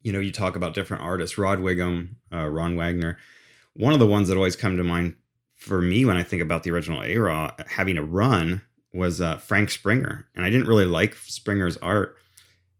[0.03, 3.19] you know, you talk about different artists, Rod Whigham, uh, Ron Wagner.
[3.75, 5.17] One of the ones that always come to mind
[5.57, 9.39] for me when I think about the original A Raw having a run was uh,
[9.39, 12.17] Frank Springer, and I didn't really like Springer's art,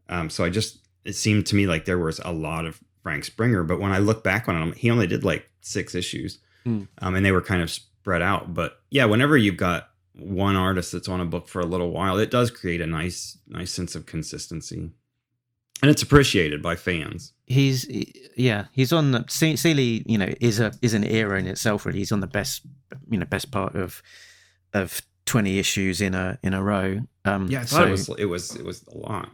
[0.09, 3.25] um, so I just it seemed to me like there was a lot of Frank
[3.25, 3.65] Springer.
[3.65, 6.83] But when I look back on him, he only did like six issues, Hmm.
[6.99, 8.55] um, and they were kind of spread out.
[8.55, 12.19] But yeah, whenever you've got one artist that's on a book for a little while,
[12.19, 14.91] it does create a nice nice sense of consistency,
[15.83, 17.33] and it's appreciated by fans.
[17.47, 17.87] He's
[18.37, 20.03] yeah, he's on the Se- Seeley.
[20.07, 21.85] You know, is a is an era in itself.
[21.87, 22.63] Really, he's on the best
[23.11, 24.03] you know best part of
[24.73, 27.01] of twenty issues in a in a row.
[27.25, 29.31] Um, Yeah, I thought so- it was it was it was a lot.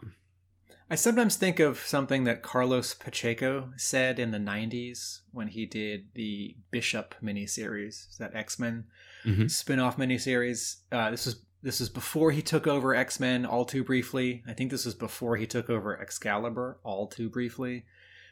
[0.91, 6.09] I sometimes think of something that Carlos Pacheco said in the 90s when he did
[6.15, 8.85] the Bishop miniseries, that X Men
[9.25, 9.49] Mhm.
[9.49, 10.81] spin off miniseries.
[10.91, 14.43] Uh, this was this was before he took over X Men all too briefly.
[14.47, 17.85] I think this was before he took over Excalibur all too briefly.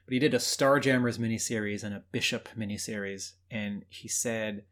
[0.06, 3.34] But he did a Starjammers miniseries and a Bishop miniseries.
[3.52, 4.66] And he said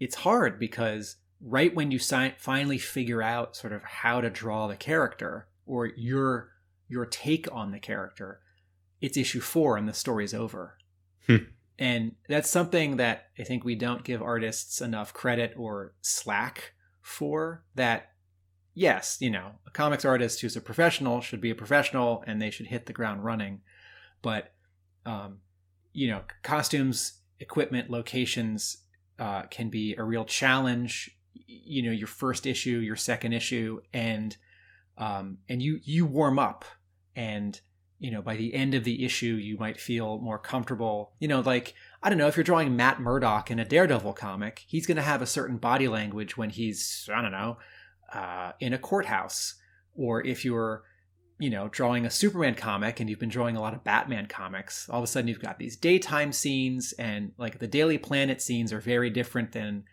[0.00, 4.66] it's hard because right when you si- finally figure out sort of how to draw
[4.66, 6.53] the character or your
[6.88, 8.40] your take on the character,
[9.00, 10.78] it's issue four and the story's over.
[11.26, 11.36] Hmm.
[11.78, 17.64] And that's something that I think we don't give artists enough credit or slack for.
[17.74, 18.12] That,
[18.74, 22.50] yes, you know, a comics artist who's a professional should be a professional and they
[22.50, 23.62] should hit the ground running.
[24.22, 24.52] But
[25.04, 25.38] um,
[25.92, 28.78] you know, costumes, equipment, locations
[29.18, 31.10] uh, can be a real challenge.
[31.32, 34.36] You know, your first issue, your second issue, and
[34.98, 36.64] um, and you you warm up,
[37.14, 37.60] and
[37.98, 41.12] you know by the end of the issue you might feel more comfortable.
[41.20, 44.64] You know, like I don't know if you're drawing Matt Murdock in a Daredevil comic,
[44.66, 47.58] he's going to have a certain body language when he's I don't know
[48.12, 49.54] uh, in a courthouse,
[49.94, 50.84] or if you're
[51.38, 54.88] you know, drawing a Superman comic and you've been drawing a lot of Batman comics,
[54.88, 58.72] all of a sudden you've got these daytime scenes and like the Daily Planet scenes
[58.72, 59.84] are very different than,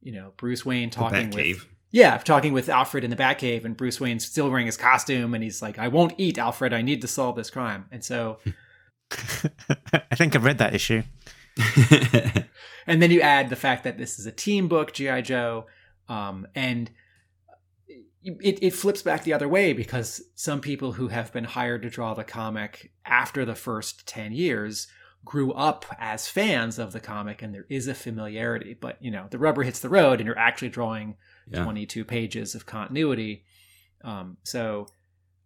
[0.00, 1.66] you know, Bruce Wayne talking with Batcave.
[1.90, 5.42] Yeah, talking with Alfred in the Batcave and Bruce Wayne's still wearing his costume and
[5.42, 7.86] he's like, I won't eat, Alfred, I need to solve this crime.
[7.90, 8.38] And so
[9.10, 11.02] I think I've read that issue.
[12.86, 15.22] and then you add the fact that this is a team book, G.I.
[15.22, 15.66] Joe,
[16.08, 16.90] um, and
[18.22, 21.90] it, it flips back the other way because some people who have been hired to
[21.90, 24.88] draw the comic after the first 10 years
[25.24, 29.26] grew up as fans of the comic and there is a familiarity but you know
[29.30, 31.16] the rubber hits the road and you're actually drawing
[31.48, 31.64] Yeah.
[31.64, 33.44] 22 pages of continuity.
[34.04, 34.86] Um, so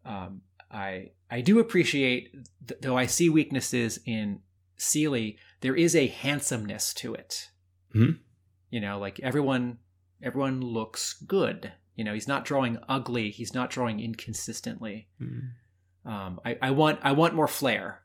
[0.04, 2.32] um, i i do appreciate
[2.66, 4.40] th- though i see weaknesses in
[4.76, 7.50] Seeley, there is a handsomeness to it.
[7.94, 8.18] Mhm.
[8.70, 9.78] you know like everyone
[10.22, 11.72] everyone looks good.
[11.96, 15.08] You know he's not drawing ugly he's not drawing inconsistently.
[16.04, 18.00] Um, I, I want i want more flair.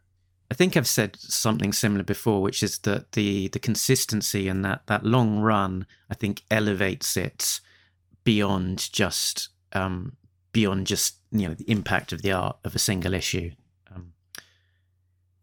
[0.51, 4.81] I think I've said something similar before, which is that the the consistency and that
[4.87, 7.61] that long run, I think, elevates it
[8.25, 10.17] beyond just um,
[10.51, 13.51] beyond just you know the impact of the art of a single issue.
[13.95, 14.11] Um,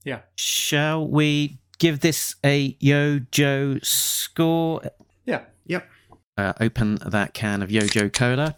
[0.04, 0.20] Yeah.
[0.36, 4.82] Shall we give this a Yojo score?
[5.24, 5.88] yeah Yep.
[6.36, 8.56] Uh, open that can of Yojo Cola.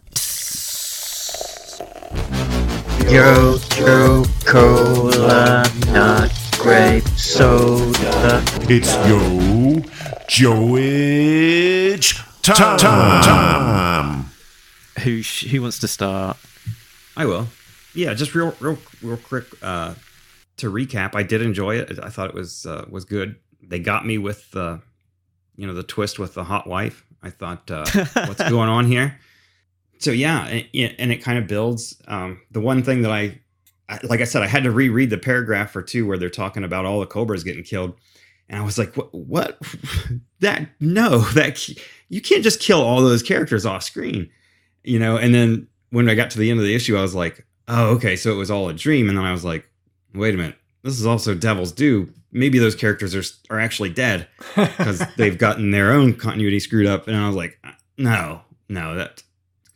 [3.05, 8.43] Yojo Cola, not grape soda.
[8.69, 9.81] It's Yo
[10.27, 12.13] Joey's
[12.53, 12.77] time.
[12.77, 14.25] time.
[15.03, 16.37] Who sh- who wants to start?
[17.17, 17.47] I will.
[17.93, 19.95] Yeah, just real, real, real quick uh,
[20.57, 21.15] to recap.
[21.15, 21.97] I did enjoy it.
[22.01, 23.37] I thought it was uh, was good.
[23.61, 24.81] They got me with the,
[25.55, 27.03] you know, the twist with the hot wife.
[27.23, 27.85] I thought, uh,
[28.27, 29.19] what's going on here?
[29.99, 31.99] So yeah, and, yeah, and it kind of builds.
[32.07, 33.39] Um, the one thing that I,
[33.89, 36.63] I, like I said, I had to reread the paragraph or two where they're talking
[36.63, 37.95] about all the cobras getting killed,
[38.49, 39.13] and I was like, what?
[39.13, 39.61] What?
[40.39, 41.67] that no, that
[42.09, 44.29] you can't just kill all those characters off screen,
[44.83, 45.17] you know.
[45.17, 47.95] And then when I got to the end of the issue, I was like, oh,
[47.95, 49.09] okay, so it was all a dream.
[49.09, 49.69] And then I was like,
[50.13, 52.11] wait a minute, this is also Devil's Due.
[52.31, 53.23] Maybe those characters are
[53.53, 57.07] are actually dead because they've gotten their own continuity screwed up.
[57.07, 57.59] And I was like,
[57.97, 59.23] no, no, that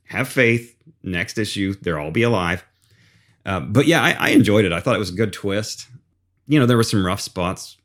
[0.06, 0.76] have faith.
[1.02, 2.64] Next issue, they'll all be alive.
[3.46, 4.74] Uh, but yeah, I, I enjoyed it.
[4.74, 5.88] I thought it was a good twist.
[6.48, 7.78] You know, there were some rough spots,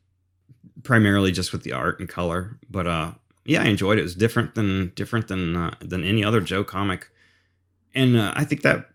[0.85, 2.57] primarily just with the art and color.
[2.69, 3.11] But uh,
[3.43, 4.01] yeah, I enjoyed it.
[4.01, 7.09] It was different than different than uh, than any other Joe comic,
[7.93, 8.89] and uh, I think that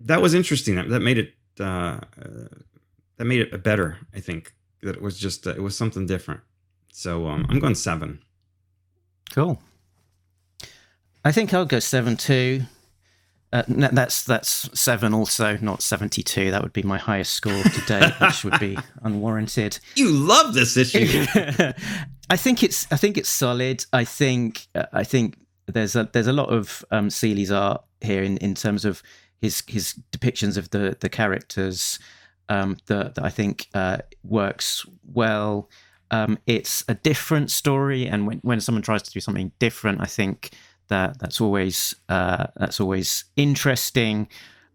[0.00, 0.74] that was interesting.
[0.74, 2.48] That that made it uh, uh,
[3.16, 3.98] that made it better.
[4.14, 6.40] I think that it was just uh, it was something different.
[6.92, 8.20] So um, I'm going seven.
[9.32, 9.60] Cool.
[11.24, 12.62] I think I'll go seven two.
[13.56, 16.50] Uh, n- that's that's seven also, not seventy two.
[16.50, 19.78] That would be my highest score to date, which would be unwarranted.
[19.94, 21.24] You love this issue.
[22.30, 23.86] I think it's I think it's solid.
[23.94, 28.22] I think uh, I think there's a there's a lot of um, Seeley's art here
[28.22, 29.02] in, in terms of
[29.40, 31.98] his his depictions of the the characters
[32.50, 35.70] um, that, that I think uh, works well.
[36.10, 40.06] Um, it's a different story, and when when someone tries to do something different, I
[40.06, 40.50] think
[40.88, 44.28] that that's always uh, that's always interesting.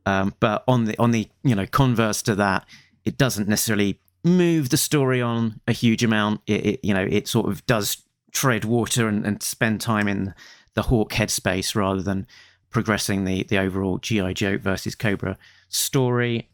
[0.05, 2.65] Um, but on the on the you know converse to that,
[3.05, 6.41] it doesn't necessarily move the story on a huge amount.
[6.47, 10.33] It, it you know it sort of does tread water and, and spend time in
[10.73, 12.27] the Hawk headspace rather than
[12.69, 15.37] progressing the the overall GI Joe versus Cobra
[15.69, 16.49] story.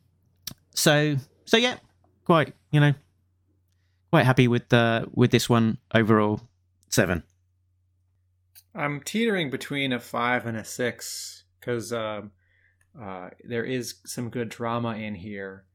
[0.74, 1.78] So so yeah,
[2.26, 2.94] quite you know
[4.12, 6.42] quite happy with the with this one overall.
[6.90, 7.24] Seven.
[8.78, 12.32] I'm teetering between a five and a six because um,
[13.00, 15.66] uh, there is some good drama in here,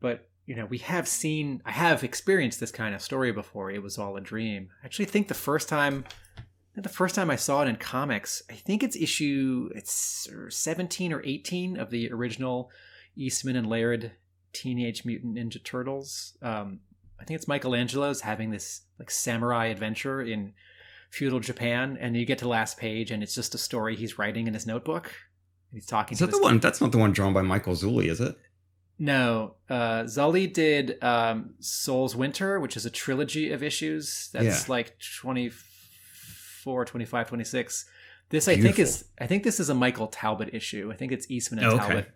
[0.00, 3.70] but you know we have seen, I have experienced this kind of story before.
[3.70, 4.70] It was all a dream.
[4.82, 6.04] I actually think the first time,
[6.74, 11.22] the first time I saw it in comics, I think it's issue it's 17 or
[11.24, 12.70] 18 of the original
[13.16, 14.12] Eastman and Laird
[14.52, 16.36] Teenage Mutant Ninja Turtles.
[16.42, 16.80] Um,
[17.20, 20.54] I think it's Michelangelo's having this like samurai adventure in
[21.10, 24.18] feudal Japan, and you get to the last page, and it's just a story he's
[24.18, 25.12] writing in his notebook.
[25.72, 26.58] He's talking Is to that the one?
[26.60, 28.36] That's not the one drawn by Michael Zulli, is it?
[28.98, 34.28] No, uh, Zulli did um, Soul's Winter, which is a trilogy of issues.
[34.32, 34.72] That's Yeah.
[34.72, 37.84] like 24, 25, 26.
[38.30, 40.90] This I think is I think this is a Michael Talbot issue.
[40.92, 41.86] I think it's Eastman and Oh, okay.
[41.86, 42.10] Talbot.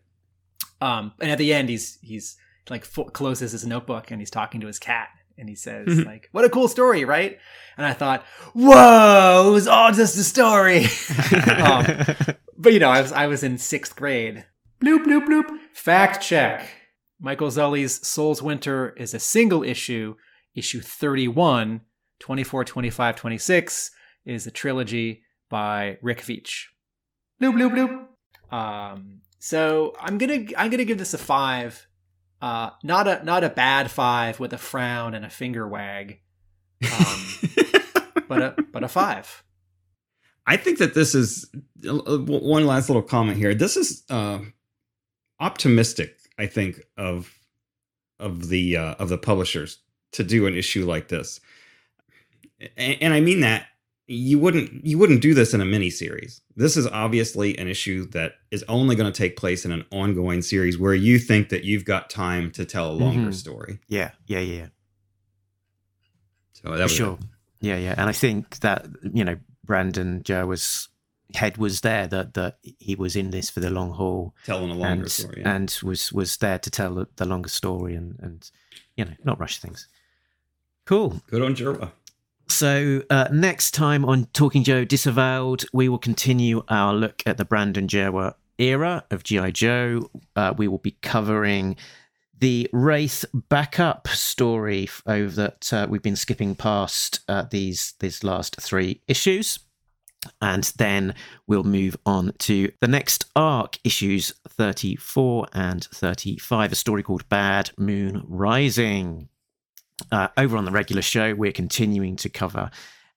[0.81, 2.37] Um, and at the end, he's he's
[2.69, 5.09] like fo- closes his notebook and he's talking to his cat,
[5.39, 7.39] and he says like, "What a cool story, right?"
[7.77, 8.25] And I thought,
[8.55, 10.85] "Whoa, it was all just a story."
[11.63, 11.87] um,
[12.57, 14.45] but you know, I was I was in sixth grade.
[14.83, 15.45] Bloop bloop bloop.
[15.73, 16.69] Fact check.
[17.21, 20.17] Michael Zulli's Soul's Winter is a single issue.
[20.55, 21.81] Issue 31,
[22.19, 23.91] 24, 25, 26
[24.27, 26.65] is a trilogy by Rick Veitch.
[27.41, 28.55] Bloop bloop bloop.
[28.55, 31.87] Um, so I'm gonna I'm gonna give this a five.
[32.43, 36.19] Uh, not a not a bad five with a frown and a finger wag,
[36.83, 37.27] um,
[38.29, 39.45] but a but a five.
[40.45, 41.49] I think that this is
[41.89, 43.55] uh, one last little comment here.
[43.55, 44.41] This is uh,
[45.39, 46.17] optimistic.
[46.37, 47.33] I think of
[48.19, 49.79] of the uh, of the publishers
[50.11, 51.39] to do an issue like this,
[52.77, 53.69] and, and I mean that
[54.09, 56.41] you wouldn't you wouldn't do this in a mini series.
[56.57, 60.43] This is obviously an issue that is only going to take place in an ongoing
[60.43, 63.35] series where you think that you've got time to tell a longer Mhm.
[63.35, 63.79] story.
[63.89, 64.67] yeah, yeah, yeah.
[66.53, 67.19] So that sure.
[67.61, 67.95] Yeah, yeah.
[67.97, 70.89] And I think that, you know, Brandon Jerwa's
[71.35, 74.75] head was there that that he was in this for the long haul telling a
[74.75, 75.41] longer and story.
[75.41, 75.55] yeah.
[75.55, 78.51] and was was there to tell the, the longer story and and
[78.97, 79.89] you know not rush things.
[80.85, 81.23] Cool.
[81.29, 81.93] Good on Jerwa.
[82.53, 87.47] So uh, next time on Talking Joe Disavowed, we will continue our look at the
[87.47, 90.11] Brandon Jerwa era of GI Joe.
[90.37, 91.77] Uh, we will be covering
[92.39, 98.61] the Wraith backup story over that uh, we've been skipping past uh, these these last
[98.61, 99.59] three issues.
[100.43, 101.15] And then
[101.47, 107.71] we'll move on to the next arc, issues 34 and 35, a story called Bad
[107.79, 109.31] Moon Rising.
[110.11, 112.71] Uh, over on the regular show, we're continuing to cover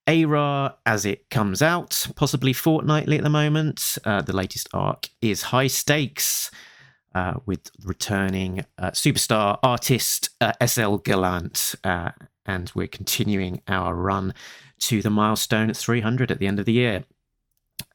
[0.07, 3.97] ARA as it comes out, possibly fortnightly at the moment.
[4.05, 6.51] Uh, the latest arc is High Stakes,
[7.15, 11.73] uh, with returning uh, superstar artist uh, SL Gallant.
[11.83, 12.11] Uh,
[12.45, 14.33] and we're continuing our run
[14.77, 17.05] to the milestone at 300 at the end of the year.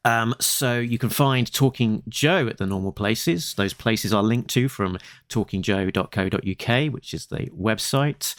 [0.03, 3.53] Um, so you can find Talking Joe at the normal places.
[3.53, 4.97] Those places are linked to from
[5.29, 8.35] talkingjoe.co.uk, which is the website.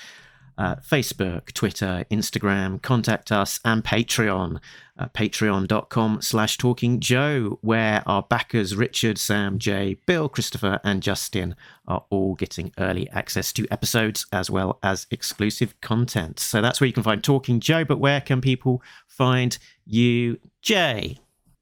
[0.62, 4.60] Uh, Facebook, Twitter, Instagram, contact us, and Patreon.
[4.96, 11.56] Uh, Patreon.com slash Talking Joe, where our backers Richard, Sam, Jay, Bill, Christopher, and Justin
[11.88, 16.38] are all getting early access to episodes as well as exclusive content.
[16.38, 21.18] So that's where you can find Talking Joe, but where can people find you, Jay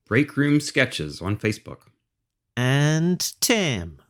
[0.06, 1.88] Break Room Sketches on Facebook.
[2.54, 4.02] and Tim?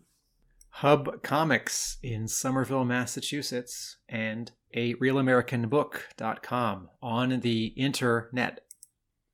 [0.71, 8.61] Hub Comics in Somerville, Massachusetts, and a realamericanbook.com on the internet.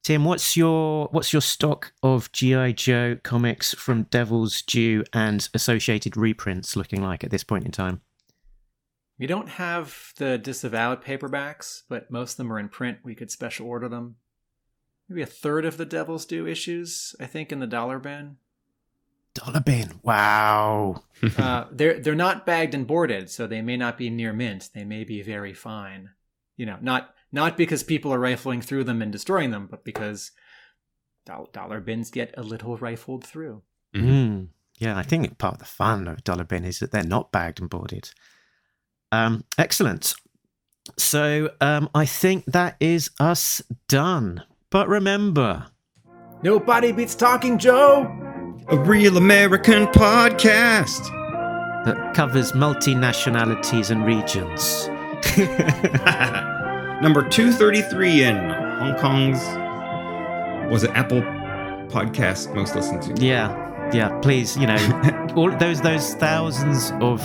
[0.03, 6.17] Tim, what's your what's your stock of GI Joe comics from Devil's Due and associated
[6.17, 8.03] reprints looking like at this point in time?
[9.19, 12.99] We don't have the disavowed paperbacks, but most of them are in print.
[13.03, 14.17] We could special order them.
[15.09, 18.37] Maybe a third of the Devil's Due issues, I think, in the dollar bin.
[19.37, 20.01] Dollar bin.
[20.03, 21.03] Wow.
[21.39, 24.71] uh, they're they're not bagged and boarded, so they may not be near mint.
[24.75, 26.11] They may be very fine.
[26.57, 30.33] You know, not not because people are rifling through them and destroying them, but because
[31.25, 33.63] dol- dollar bins get a little rifled through.
[33.95, 34.49] Mm.
[34.79, 37.61] Yeah, I think part of the fun of Dollar Bin is that they're not bagged
[37.61, 38.11] and boarded.
[39.11, 40.15] Um, excellent.
[40.99, 44.43] So um, I think that is us done.
[44.69, 45.69] But remember,
[46.43, 48.26] Nobody beats Talking Joe.
[48.69, 51.13] A real American podcast.
[51.85, 54.89] that covers multinationalities and regions.
[57.03, 58.37] Number 233 in
[58.81, 59.39] Hong Kong's
[60.71, 61.21] was it Apple
[61.93, 63.25] podcast most listened to?
[63.25, 64.19] Yeah, yeah.
[64.21, 67.21] Please, you know, all those those thousands of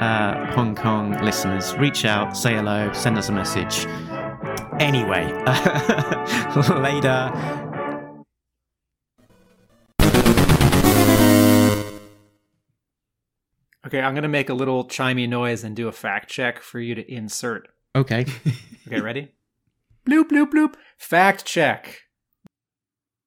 [0.00, 3.84] uh, Hong Kong listeners, reach out, say hello, send us a message.
[4.80, 5.24] Anyway,
[6.80, 7.67] later.
[13.88, 16.94] Okay, I'm gonna make a little chimey noise and do a fact check for you
[16.94, 17.68] to insert.
[17.96, 18.26] Okay.
[18.86, 19.32] Okay, ready?
[20.06, 20.74] bloop bloop bloop.
[20.98, 22.02] Fact check.